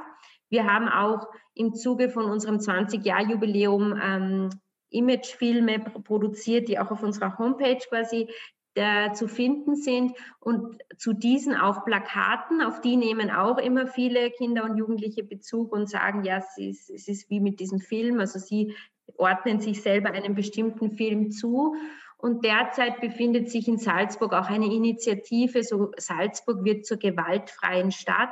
[0.48, 4.50] Wir haben auch im Zuge von unserem 20-Jahr-Jubiläum ähm,
[4.90, 8.28] Imagefilme produziert, die auch auf unserer Homepage quasi
[8.74, 10.12] äh, zu finden sind.
[10.40, 15.72] Und zu diesen auch Plakaten, auf die nehmen auch immer viele Kinder und Jugendliche Bezug
[15.72, 18.74] und sagen, ja, es ist, es ist wie mit diesem Film, also sie
[19.16, 21.76] ordnen sich selber einem bestimmten Film zu
[22.24, 28.30] und derzeit befindet sich in Salzburg auch eine Initiative, so Salzburg wird zur gewaltfreien Stadt.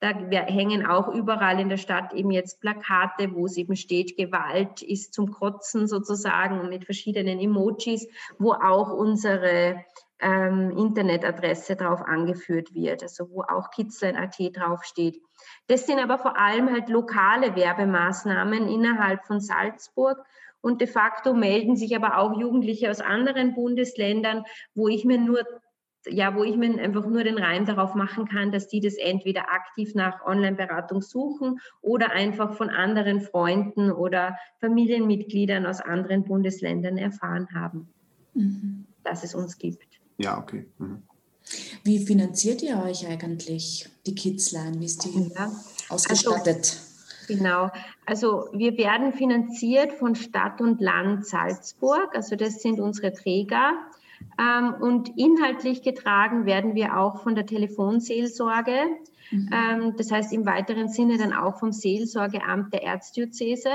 [0.00, 4.80] Da hängen auch überall in der Stadt eben jetzt Plakate, wo es eben steht, Gewalt
[4.80, 9.84] ist zum Kotzen sozusagen mit verschiedenen Emojis, wo auch unsere
[10.18, 15.20] ähm, Internetadresse drauf angeführt wird, also wo auch Kitzlein.at draufsteht.
[15.66, 20.24] Das sind aber vor allem halt lokale Werbemaßnahmen innerhalb von Salzburg
[20.66, 24.42] und de facto melden sich aber auch Jugendliche aus anderen Bundesländern,
[24.74, 25.44] wo ich mir nur
[26.08, 29.50] ja, wo ich mir einfach nur den Reim darauf machen kann, dass die das entweder
[29.50, 37.48] aktiv nach Online-Beratung suchen oder einfach von anderen Freunden oder Familienmitgliedern aus anderen Bundesländern erfahren
[37.54, 37.88] haben,
[38.34, 38.86] mhm.
[39.04, 40.00] dass es uns gibt.
[40.18, 40.66] Ja, okay.
[40.78, 41.02] Mhm.
[41.84, 44.80] Wie finanziert ihr euch eigentlich, die Kidsline?
[44.80, 45.50] Wie ist die ja.
[45.88, 46.56] ausgestattet?
[46.56, 46.85] Also,
[47.26, 47.70] Genau.
[48.04, 52.14] Also wir werden finanziert von Stadt und Land Salzburg.
[52.14, 53.72] Also das sind unsere Träger.
[54.38, 58.76] Ähm, und inhaltlich getragen werden wir auch von der Telefonseelsorge.
[59.30, 59.50] Mhm.
[59.52, 63.70] Ähm, das heißt im weiteren Sinne dann auch vom Seelsorgeamt der Erzdiözese.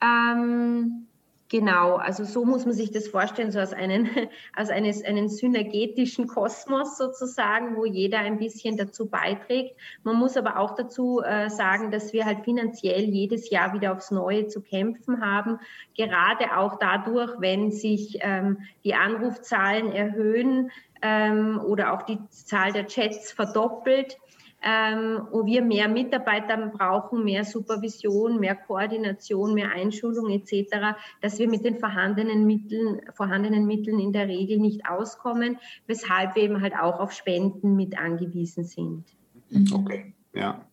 [0.00, 1.06] Ähm,
[1.52, 4.08] Genau, also so muss man sich das vorstellen, so aus, einem,
[4.56, 9.76] aus eines, einem synergetischen Kosmos sozusagen, wo jeder ein bisschen dazu beiträgt.
[10.02, 14.10] Man muss aber auch dazu äh, sagen, dass wir halt finanziell jedes Jahr wieder aufs
[14.10, 15.58] Neue zu kämpfen haben,
[15.94, 20.70] gerade auch dadurch, wenn sich ähm, die Anrufzahlen erhöhen
[21.02, 24.16] ähm, oder auch die Zahl der Chats verdoppelt
[24.62, 31.48] ähm, wo wir mehr Mitarbeiter brauchen, mehr Supervision, mehr Koordination, mehr Einschulung etc., dass wir
[31.48, 36.74] mit den vorhandenen Mitteln, vorhandenen Mitteln in der Regel nicht auskommen, weshalb wir eben halt
[36.74, 39.04] auch auf Spenden mit angewiesen sind.
[39.50, 39.72] Mhm.
[39.72, 40.64] Okay, ja.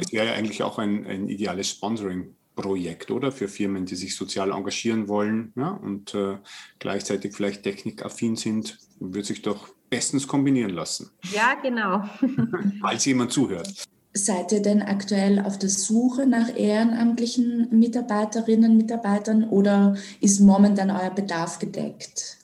[0.00, 2.34] Es wäre ja eigentlich auch ein, ein ideales Sponsoring.
[2.56, 3.30] Projekt, oder?
[3.30, 6.38] Für Firmen, die sich sozial engagieren wollen ja, und äh,
[6.78, 11.10] gleichzeitig vielleicht technikaffin sind, würde sich doch bestens kombinieren lassen.
[11.32, 12.04] Ja, genau.
[12.80, 13.86] Falls jemand zuhört.
[14.12, 20.90] Seid ihr denn aktuell auf der Suche nach ehrenamtlichen Mitarbeiterinnen und Mitarbeitern oder ist momentan
[20.90, 22.38] euer Bedarf gedeckt?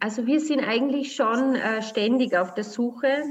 [0.00, 3.22] Also wir sind eigentlich schon äh, ständig auf der Suche,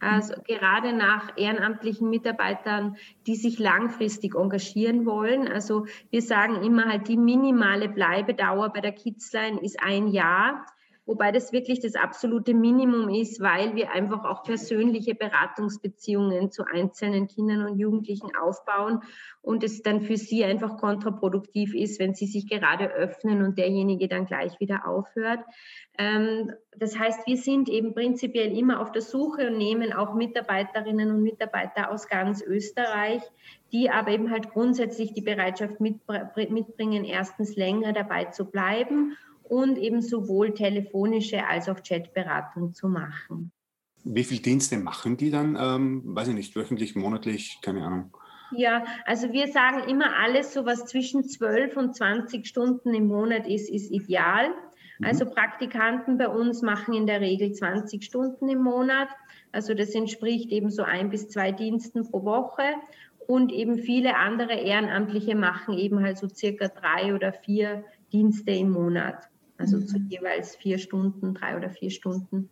[0.00, 2.96] also gerade nach ehrenamtlichen Mitarbeitern,
[3.26, 5.48] die sich langfristig engagieren wollen.
[5.48, 10.66] Also wir sagen immer halt, die minimale Bleibedauer bei der Kidsline ist ein Jahr
[11.06, 17.28] wobei das wirklich das absolute Minimum ist, weil wir einfach auch persönliche Beratungsbeziehungen zu einzelnen
[17.28, 19.00] Kindern und Jugendlichen aufbauen
[19.40, 24.08] und es dann für sie einfach kontraproduktiv ist, wenn sie sich gerade öffnen und derjenige
[24.08, 25.40] dann gleich wieder aufhört.
[25.96, 31.10] Ähm, das heißt, wir sind eben prinzipiell immer auf der Suche und nehmen auch Mitarbeiterinnen
[31.10, 33.22] und Mitarbeiter aus ganz Österreich,
[33.72, 39.16] die aber eben halt grundsätzlich die Bereitschaft mitbringen, erstens länger dabei zu bleiben
[39.48, 43.52] und eben sowohl telefonische als auch Chatberatung zu machen.
[44.04, 45.56] Wie viele Dienste machen die dann?
[45.60, 48.16] Ähm, weiß ich nicht, wöchentlich, monatlich, keine Ahnung.
[48.52, 53.48] Ja, also wir sagen immer alles, so was zwischen 12 und 20 Stunden im Monat
[53.48, 54.50] ist, ist ideal.
[54.98, 55.06] Mhm.
[55.06, 59.08] Also Praktikanten bei uns machen in der Regel 20 Stunden im Monat.
[59.50, 62.62] Also das entspricht eben so ein bis zwei Diensten pro Woche.
[63.26, 68.70] Und eben viele andere Ehrenamtliche machen eben halt so circa drei oder vier Dienste im
[68.70, 69.28] Monat.
[69.58, 69.86] Also mhm.
[69.86, 72.48] zu jeweils vier Stunden, drei oder vier Stunden.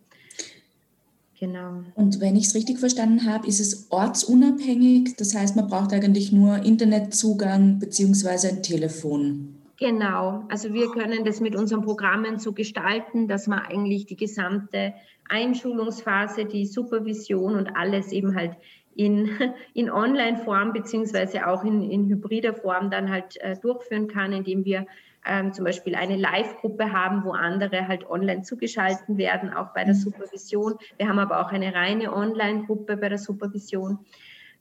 [1.39, 1.83] Genau.
[1.95, 5.15] Und wenn ich es richtig verstanden habe, ist es ortsunabhängig.
[5.17, 8.47] Das heißt, man braucht eigentlich nur Internetzugang bzw.
[8.47, 9.55] ein Telefon.
[9.77, 10.45] Genau.
[10.47, 14.93] Also wir können das mit unseren Programmen so gestalten, dass man eigentlich die gesamte
[15.27, 18.55] Einschulungsphase, die Supervision und alles eben halt
[18.95, 19.29] in,
[19.73, 24.87] in Online-Form beziehungsweise auch in, in hybrider Form dann halt äh, durchführen kann, indem wir
[25.25, 29.93] ähm, zum Beispiel eine Live-Gruppe haben, wo andere halt online zugeschalten werden, auch bei der
[29.93, 29.99] mhm.
[29.99, 30.75] Supervision.
[30.97, 33.99] Wir haben aber auch eine reine Online-Gruppe bei der Supervision.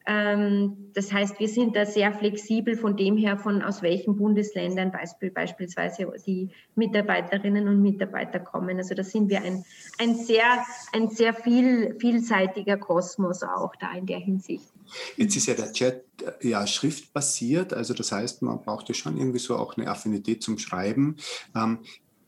[0.07, 4.93] Ähm, das heißt, wir sind da sehr flexibel von dem her, von aus welchen Bundesländern
[4.93, 8.77] Beispiel, beispielsweise die Mitarbeiterinnen und Mitarbeiter kommen.
[8.77, 9.65] Also da sind wir ein,
[9.99, 14.67] ein sehr, ein sehr viel, vielseitiger Kosmos auch da in der Hinsicht.
[15.17, 19.17] Jetzt ist ja der Chat äh, ja schriftbasiert, also das heißt, man braucht ja schon
[19.17, 21.17] irgendwie so auch eine Affinität zum Schreiben.
[21.57, 21.79] Ähm,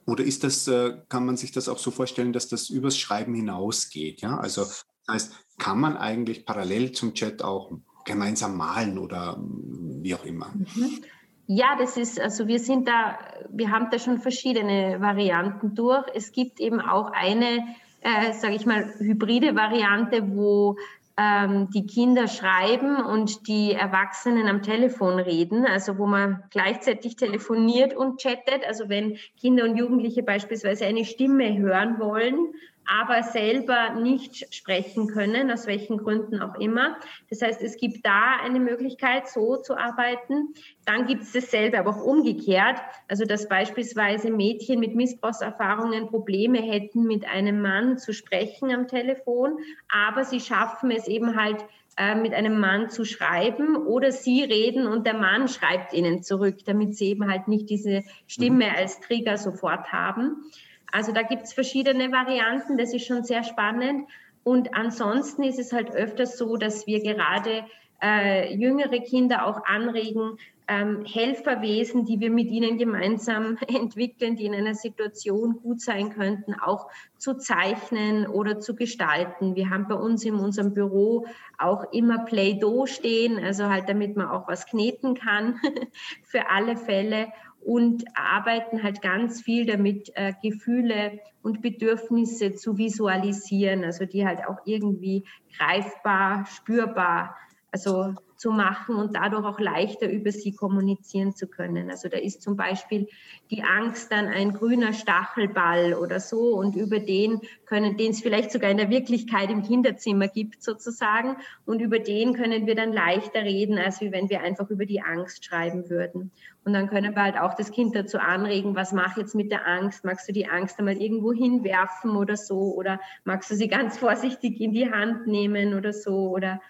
[0.07, 3.35] oder ist das, äh, kann man sich das auch so vorstellen, dass das übers Schreiben
[3.35, 4.21] hinausgeht?
[4.21, 7.71] Ja, also das heißt, kann man eigentlich parallel zum Chat auch
[8.05, 10.51] gemeinsam malen oder mm, wie auch immer?
[10.55, 11.03] Mhm.
[11.47, 13.17] Ja, das ist, also wir sind da,
[13.49, 16.05] wir haben da schon verschiedene Varianten durch.
[16.13, 17.65] Es gibt eben auch eine,
[18.01, 20.75] äh, sage ich mal, hybride Variante, wo
[21.15, 27.95] ähm, die Kinder schreiben und die Erwachsenen am Telefon reden, also wo man gleichzeitig telefoniert
[27.95, 28.65] und chattet.
[28.67, 32.53] Also wenn Kinder und Jugendliche beispielsweise eine Stimme hören wollen,
[32.87, 36.97] aber selber nicht sprechen können, aus welchen Gründen auch immer.
[37.29, 40.53] Das heißt, es gibt da eine Möglichkeit, so zu arbeiten.
[40.85, 42.79] Dann gibt es dasselbe, aber auch umgekehrt.
[43.07, 49.57] Also, dass beispielsweise Mädchen mit Missbrauchserfahrungen Probleme hätten, mit einem Mann zu sprechen am Telefon,
[49.89, 51.63] aber sie schaffen es eben halt,
[51.99, 56.57] äh, mit einem Mann zu schreiben oder sie reden und der Mann schreibt ihnen zurück,
[56.65, 58.75] damit sie eben halt nicht diese Stimme mhm.
[58.77, 60.43] als Trigger sofort haben.
[60.91, 64.07] Also da gibt es verschiedene Varianten, das ist schon sehr spannend.
[64.43, 67.65] Und ansonsten ist es halt öfters so, dass wir gerade
[68.01, 70.37] äh, jüngere Kinder auch anregen,
[70.69, 76.53] ähm, Helferwesen, die wir mit ihnen gemeinsam entwickeln, die in einer Situation gut sein könnten,
[76.55, 79.55] auch zu zeichnen oder zu gestalten.
[79.55, 81.25] Wir haben bei uns in unserem Büro
[81.57, 85.59] auch immer Play-Doh stehen, also halt damit man auch was kneten kann
[86.23, 87.29] für alle Fälle
[87.61, 94.39] und arbeiten halt ganz viel damit, äh, Gefühle und Bedürfnisse zu visualisieren, also die halt
[94.47, 95.23] auch irgendwie
[95.57, 97.35] greifbar, spürbar,
[97.71, 101.89] also zu machen und dadurch auch leichter über sie kommunizieren zu können.
[101.89, 103.07] Also da ist zum Beispiel
[103.49, 108.51] die Angst dann ein grüner Stachelball oder so und über den können, den es vielleicht
[108.51, 113.43] sogar in der Wirklichkeit im Kinderzimmer gibt sozusagen und über den können wir dann leichter
[113.43, 116.31] reden, als wenn wir einfach über die Angst schreiben würden.
[116.67, 119.65] Und dann können wir halt auch das Kind dazu anregen, was mach jetzt mit der
[119.65, 120.03] Angst?
[120.03, 122.75] Magst du die Angst einmal irgendwo hinwerfen oder so?
[122.75, 126.29] Oder magst du sie ganz vorsichtig in die Hand nehmen oder so?
[126.29, 126.61] Oder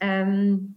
[0.00, 0.76] ähm,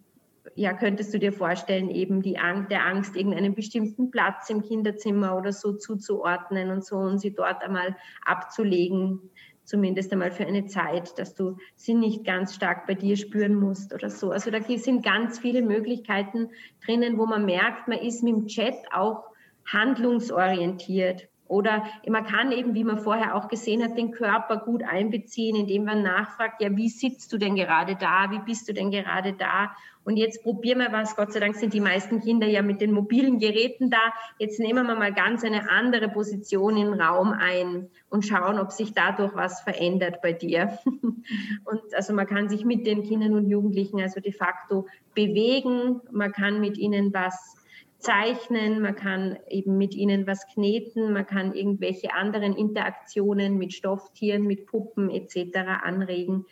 [0.56, 5.38] ja, könntest du dir vorstellen, eben die Angst, der Angst irgendeinen bestimmten Platz im Kinderzimmer
[5.38, 9.22] oder so zuzuordnen und so und sie dort einmal abzulegen,
[9.64, 13.94] zumindest einmal für eine Zeit, dass du sie nicht ganz stark bei dir spüren musst
[13.94, 14.32] oder so.
[14.32, 16.50] Also da sind ganz viele Möglichkeiten
[16.84, 19.24] drinnen, wo man merkt, man ist mit dem Chat auch
[19.66, 21.29] handlungsorientiert.
[21.50, 25.84] Oder man kann eben, wie man vorher auch gesehen hat, den Körper gut einbeziehen, indem
[25.84, 28.30] man nachfragt, ja, wie sitzt du denn gerade da?
[28.30, 29.72] Wie bist du denn gerade da?
[30.04, 31.16] Und jetzt probieren wir was.
[31.16, 33.98] Gott sei Dank sind die meisten Kinder ja mit den mobilen Geräten da.
[34.38, 38.94] Jetzt nehmen wir mal ganz eine andere Position im Raum ein und schauen, ob sich
[38.94, 40.78] dadurch was verändert bei dir.
[40.86, 46.02] Und also man kann sich mit den Kindern und Jugendlichen also de facto bewegen.
[46.12, 47.59] Man kann mit ihnen was
[48.00, 54.44] zeichnen, man kann eben mit ihnen was kneten, man kann irgendwelche anderen Interaktionen mit Stofftieren,
[54.44, 55.58] mit Puppen etc.
[55.84, 56.46] anregen.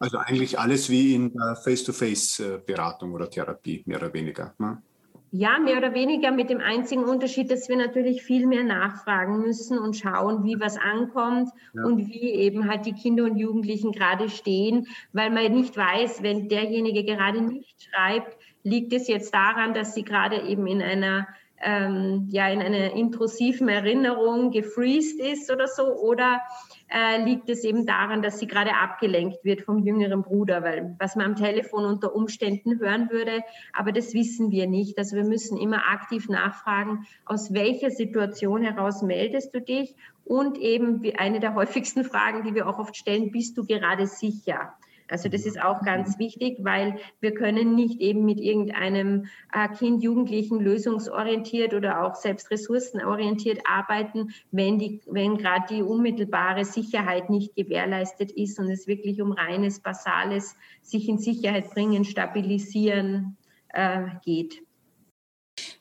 [0.00, 4.54] Also eigentlich alles wie in der Face-to-Face-Beratung oder Therapie, mehr oder weniger.
[4.58, 4.82] Ne?
[5.30, 9.78] Ja, mehr oder weniger mit dem einzigen Unterschied, dass wir natürlich viel mehr nachfragen müssen
[9.78, 11.84] und schauen, wie was ankommt ja.
[11.84, 16.48] und wie eben halt die Kinder und Jugendlichen gerade stehen, weil man nicht weiß, wenn
[16.48, 21.28] derjenige gerade nicht schreibt, liegt es jetzt daran, dass sie gerade eben in einer
[21.62, 26.42] ähm, ja in einer intrusiven Erinnerung gefreezed ist oder so oder
[26.88, 31.16] äh, liegt es eben daran, dass sie gerade abgelenkt wird vom jüngeren Bruder, weil was
[31.16, 34.98] man am Telefon unter Umständen hören würde, aber das wissen wir nicht.
[34.98, 41.02] Also wir müssen immer aktiv nachfragen, aus welcher Situation heraus meldest du dich und eben
[41.18, 44.74] eine der häufigsten Fragen, die wir auch oft stellen, bist du gerade sicher?
[45.14, 50.02] Also das ist auch ganz wichtig, weil wir können nicht eben mit irgendeinem äh, Kind,
[50.02, 57.54] Jugendlichen lösungsorientiert oder auch selbst ressourcenorientiert arbeiten, wenn die, wenn gerade die unmittelbare Sicherheit nicht
[57.54, 63.36] gewährleistet ist und es wirklich um reines, basales, sich in Sicherheit bringen, stabilisieren
[63.68, 64.64] äh, geht.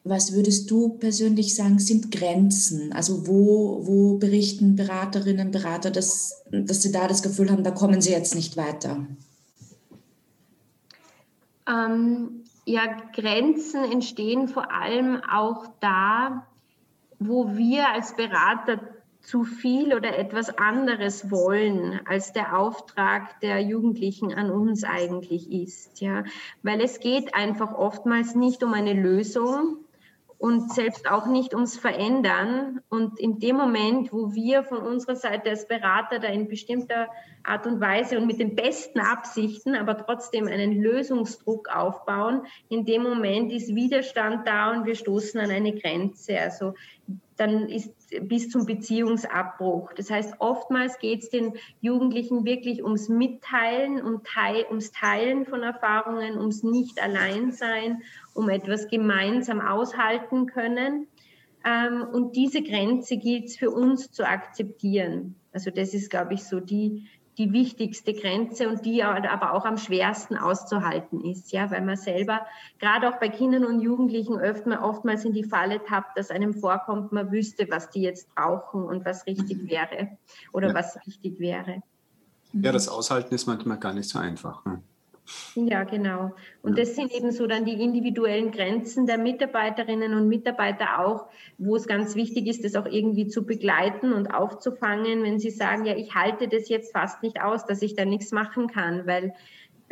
[0.05, 2.91] Was würdest du persönlich sagen, sind Grenzen?
[2.91, 8.01] Also wo, wo berichten Beraterinnen, Berater, dass, dass sie da das Gefühl haben, da kommen
[8.01, 9.07] sie jetzt nicht weiter?
[11.67, 16.47] Ähm, ja, Grenzen entstehen vor allem auch da,
[17.19, 18.81] wo wir als Berater
[19.21, 26.01] zu viel oder etwas anderes wollen, als der Auftrag der Jugendlichen an uns eigentlich ist.
[26.01, 26.25] Ja?
[26.61, 29.77] Weil es geht einfach oftmals nicht um eine Lösung,
[30.43, 32.81] und selbst auch nicht ums Verändern.
[32.89, 37.07] Und in dem Moment, wo wir von unserer Seite als Berater da in bestimmter
[37.43, 43.03] Art und Weise und mit den besten Absichten, aber trotzdem einen Lösungsdruck aufbauen, in dem
[43.03, 46.37] Moment ist Widerstand da und wir stoßen an eine Grenze.
[46.37, 46.73] Also
[47.37, 49.93] dann ist bis zum Beziehungsabbruch.
[49.93, 55.63] Das heißt, oftmals geht es den Jugendlichen wirklich ums Mitteilen, um Teil, ums Teilen von
[55.63, 58.01] Erfahrungen, ums Nicht-Allein-Sein,
[58.33, 61.07] um etwas gemeinsam aushalten können.
[61.65, 65.35] Ähm, und diese Grenze gilt es für uns zu akzeptieren.
[65.51, 67.07] Also das ist, glaube ich, so die,
[67.37, 72.45] die wichtigste Grenze und die aber auch am schwersten auszuhalten ist, ja, weil man selber
[72.79, 77.11] gerade auch bei Kindern und Jugendlichen öfter, oftmals in die Falle tappt, dass einem vorkommt,
[77.11, 79.69] man wüsste, was die jetzt brauchen und was richtig mhm.
[79.69, 80.17] wäre
[80.51, 80.73] oder ja.
[80.75, 81.81] was wichtig wäre.
[82.53, 84.63] Ja, das Aushalten ist manchmal gar nicht so einfach.
[84.65, 84.83] Ne?
[85.55, 86.31] Ja, genau.
[86.61, 91.75] Und das sind eben so dann die individuellen Grenzen der Mitarbeiterinnen und Mitarbeiter auch, wo
[91.75, 95.95] es ganz wichtig ist, das auch irgendwie zu begleiten und aufzufangen, wenn sie sagen, ja,
[95.95, 99.33] ich halte das jetzt fast nicht aus, dass ich da nichts machen kann, weil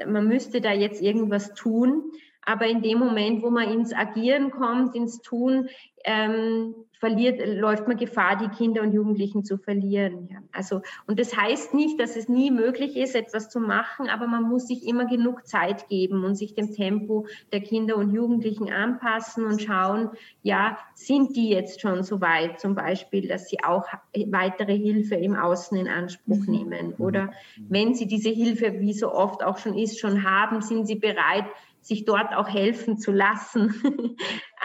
[0.06, 2.12] man müsste da jetzt irgendwas tun.
[2.44, 5.70] Aber in dem Moment, wo man ins Agieren kommt, ins Tun,
[6.04, 10.30] ähm, verliert, läuft man Gefahr, die Kinder und Jugendlichen zu verlieren.
[10.32, 10.38] Ja.
[10.52, 14.44] Also, und das heißt nicht, dass es nie möglich ist, etwas zu machen, aber man
[14.44, 19.46] muss sich immer genug Zeit geben und sich dem Tempo der Kinder und Jugendlichen anpassen
[19.46, 20.12] und schauen,
[20.44, 23.88] ja, sind die jetzt schon so weit, zum Beispiel, dass sie auch
[24.28, 26.54] weitere Hilfe im Außen in Anspruch mhm.
[26.54, 26.94] nehmen?
[27.00, 27.32] Oder
[27.68, 31.46] wenn sie diese Hilfe, wie so oft auch schon ist, schon haben, sind sie bereit,
[31.82, 33.74] sich dort auch helfen zu lassen.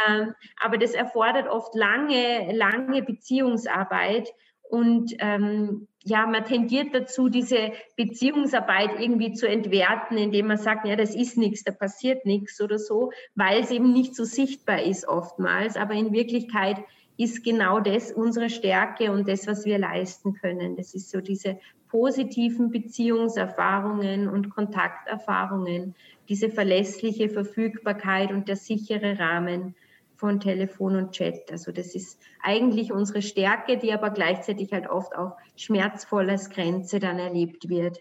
[0.09, 4.29] ähm, aber das erfordert oft lange, lange Beziehungsarbeit.
[4.69, 10.97] Und ähm, ja, man tendiert dazu, diese Beziehungsarbeit irgendwie zu entwerten, indem man sagt, ja,
[10.97, 15.09] das ist nichts, da passiert nichts oder so, weil es eben nicht so sichtbar ist
[15.09, 15.77] oftmals.
[15.77, 16.79] Aber in Wirklichkeit
[17.17, 20.77] ist genau das unsere Stärke und das, was wir leisten können.
[20.77, 21.59] Das ist so diese
[21.89, 25.95] positiven Beziehungserfahrungen und Kontakterfahrungen,
[26.29, 29.74] diese verlässliche Verfügbarkeit und der sichere Rahmen
[30.16, 31.51] von Telefon und Chat.
[31.51, 37.01] Also das ist eigentlich unsere Stärke, die aber gleichzeitig halt oft auch schmerzvoll als Grenze
[37.01, 38.01] dann erlebt wird.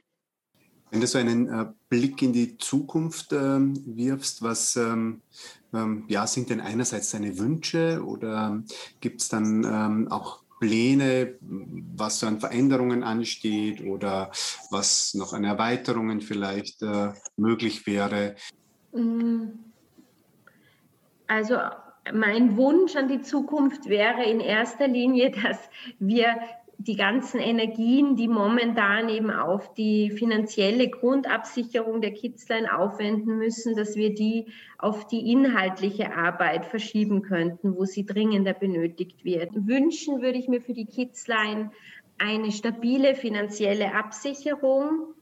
[0.91, 5.21] Wenn du so einen äh, Blick in die Zukunft äh, wirfst, was ähm,
[5.73, 8.63] ähm, ja, sind denn einerseits deine Wünsche oder
[9.01, 14.32] gibt es dann ähm, auch Pläne, was so an Veränderungen ansteht oder
[14.72, 18.36] was noch an Erweiterungen vielleicht äh, möglich wäre?
[18.91, 19.49] Mm.
[21.28, 21.57] Also
[22.13, 25.59] mein Wunsch an die Zukunft wäre in erster Linie, dass
[25.99, 26.36] wir
[26.78, 33.95] die ganzen Energien, die momentan eben auf die finanzielle Grundabsicherung der Kidsline aufwenden müssen, dass
[33.95, 34.47] wir die
[34.78, 39.49] auf die inhaltliche Arbeit verschieben könnten, wo sie dringender benötigt wird.
[39.53, 41.71] Wünschen würde ich mir für die Kidsline
[42.17, 45.13] eine stabile finanzielle Absicherung.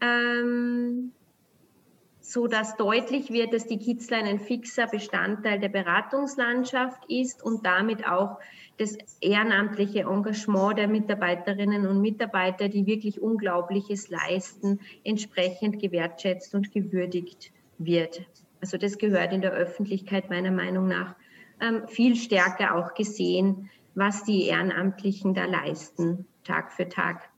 [0.00, 1.12] Ähm,
[2.28, 8.06] so dass deutlich wird, dass die Kidsline ein fixer Bestandteil der Beratungslandschaft ist und damit
[8.06, 8.38] auch
[8.76, 17.50] das ehrenamtliche Engagement der Mitarbeiterinnen und Mitarbeiter, die wirklich Unglaubliches leisten, entsprechend gewertschätzt und gewürdigt
[17.78, 18.26] wird.
[18.60, 21.14] Also das gehört in der Öffentlichkeit meiner Meinung nach
[21.62, 27.30] ähm, viel stärker auch gesehen, was die Ehrenamtlichen da leisten, Tag für Tag.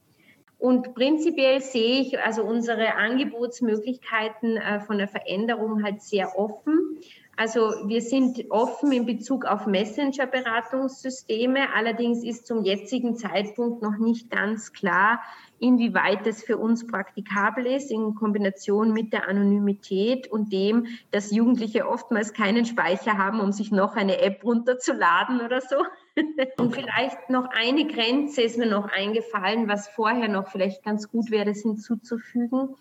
[0.61, 6.99] Und prinzipiell sehe ich also unsere Angebotsmöglichkeiten äh, von der Veränderung halt sehr offen.
[7.37, 11.73] Also wir sind offen in Bezug auf Messenger-Beratungssysteme.
[11.73, 15.21] Allerdings ist zum jetzigen Zeitpunkt noch nicht ganz klar,
[15.59, 21.87] inwieweit es für uns praktikabel ist in Kombination mit der Anonymität und dem, dass Jugendliche
[21.87, 25.77] oftmals keinen Speicher haben, um sich noch eine App runterzuladen oder so.
[26.57, 31.31] Und vielleicht noch eine Grenze ist mir noch eingefallen, was vorher noch vielleicht ganz gut
[31.31, 32.75] wäre, das hinzuzufügen.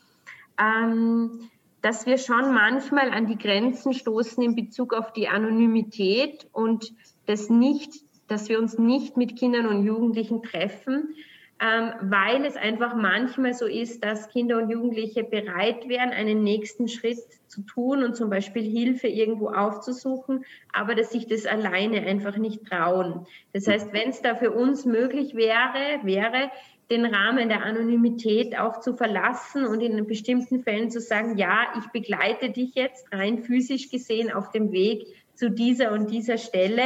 [0.59, 1.49] Ähm,
[1.83, 6.93] dass wir schon manchmal an die Grenzen stoßen in Bezug auf die Anonymität und
[7.27, 7.93] das nicht,
[8.29, 11.15] dass wir uns nicht mit Kindern und Jugendlichen treffen,
[11.63, 16.89] ähm, weil es einfach manchmal so ist, dass Kinder und Jugendliche bereit wären, einen nächsten
[16.89, 17.19] Schritt
[17.49, 22.65] zu tun und zum Beispiel Hilfe irgendwo aufzusuchen, aber dass sich das alleine einfach nicht
[22.65, 23.27] trauen.
[23.53, 26.51] Das heißt, wenn es da für uns möglich wäre, wäre
[26.91, 31.87] den Rahmen der Anonymität auch zu verlassen und in bestimmten Fällen zu sagen, ja, ich
[31.93, 36.83] begleite dich jetzt rein physisch gesehen auf dem Weg zu dieser und dieser Stelle,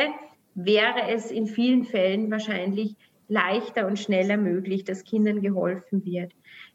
[0.54, 2.94] wäre es in vielen Fällen wahrscheinlich
[3.28, 6.32] leichter und schneller möglich, dass Kindern geholfen wird.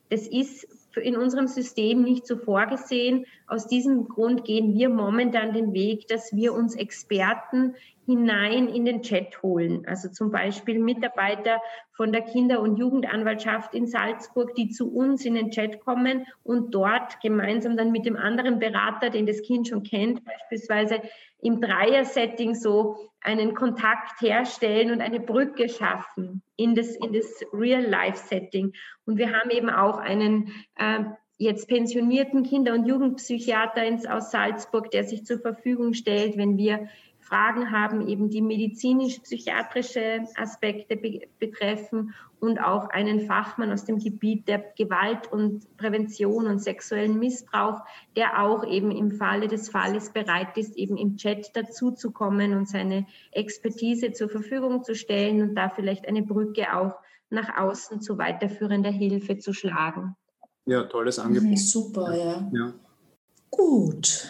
[0.09, 3.25] Das ist in unserem System nicht so vorgesehen.
[3.49, 7.73] Aus diesem Grund gehen wir momentan den Weg, dass wir uns Experten
[8.05, 9.85] hinein in den Chat holen.
[9.87, 11.59] Also zum Beispiel Mitarbeiter
[11.91, 16.75] von der Kinder- und Jugendanwaltschaft in Salzburg, die zu uns in den Chat kommen und
[16.75, 21.01] dort gemeinsam dann mit dem anderen Berater, den das Kind schon kennt, beispielsweise
[21.41, 28.73] im Dreier-Setting so einen Kontakt herstellen und eine Brücke schaffen in das, in das Real-Life-Setting.
[29.05, 31.03] Und wir haben eben auch einen äh,
[31.39, 36.89] jetzt pensionierten Kinder- und Jugendpsychiater aus Salzburg, der sich zur Verfügung stellt, wenn wir
[37.21, 44.47] Fragen haben, eben die medizinisch-psychiatrische Aspekte be betreffen und auch einen Fachmann aus dem Gebiet
[44.47, 47.81] der Gewalt und Prävention und sexuellen Missbrauch,
[48.15, 53.05] der auch eben im Falle des Falles bereit ist, eben im Chat dazuzukommen und seine
[53.31, 56.95] Expertise zur Verfügung zu stellen und da vielleicht eine Brücke auch
[57.29, 60.15] nach außen zu weiterführender Hilfe zu schlagen.
[60.69, 61.49] Ja, tolles Angebot.
[61.49, 62.49] Mhm, super, ja.
[62.53, 62.73] ja.
[63.49, 64.27] Gut.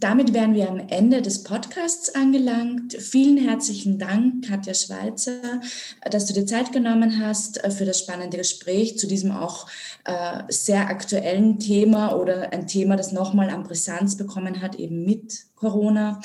[0.00, 2.94] Damit wären wir am Ende des Podcasts angelangt.
[2.94, 5.60] Vielen herzlichen Dank, Katja Schweizer,
[6.08, 9.68] dass du dir Zeit genommen hast äh, für das spannende Gespräch zu diesem auch
[10.04, 15.46] äh, sehr aktuellen Thema oder ein Thema, das nochmal an Brisanz bekommen hat, eben mit
[15.56, 16.20] Corona.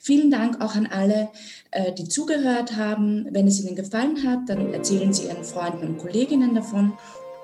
[0.00, 1.28] Vielen Dank auch an alle,
[1.70, 3.26] äh, die zugehört haben.
[3.30, 6.94] Wenn es Ihnen gefallen hat, dann erzählen Sie Ihren Freunden und Kolleginnen davon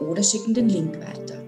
[0.00, 1.43] oder schicken den Link weiter.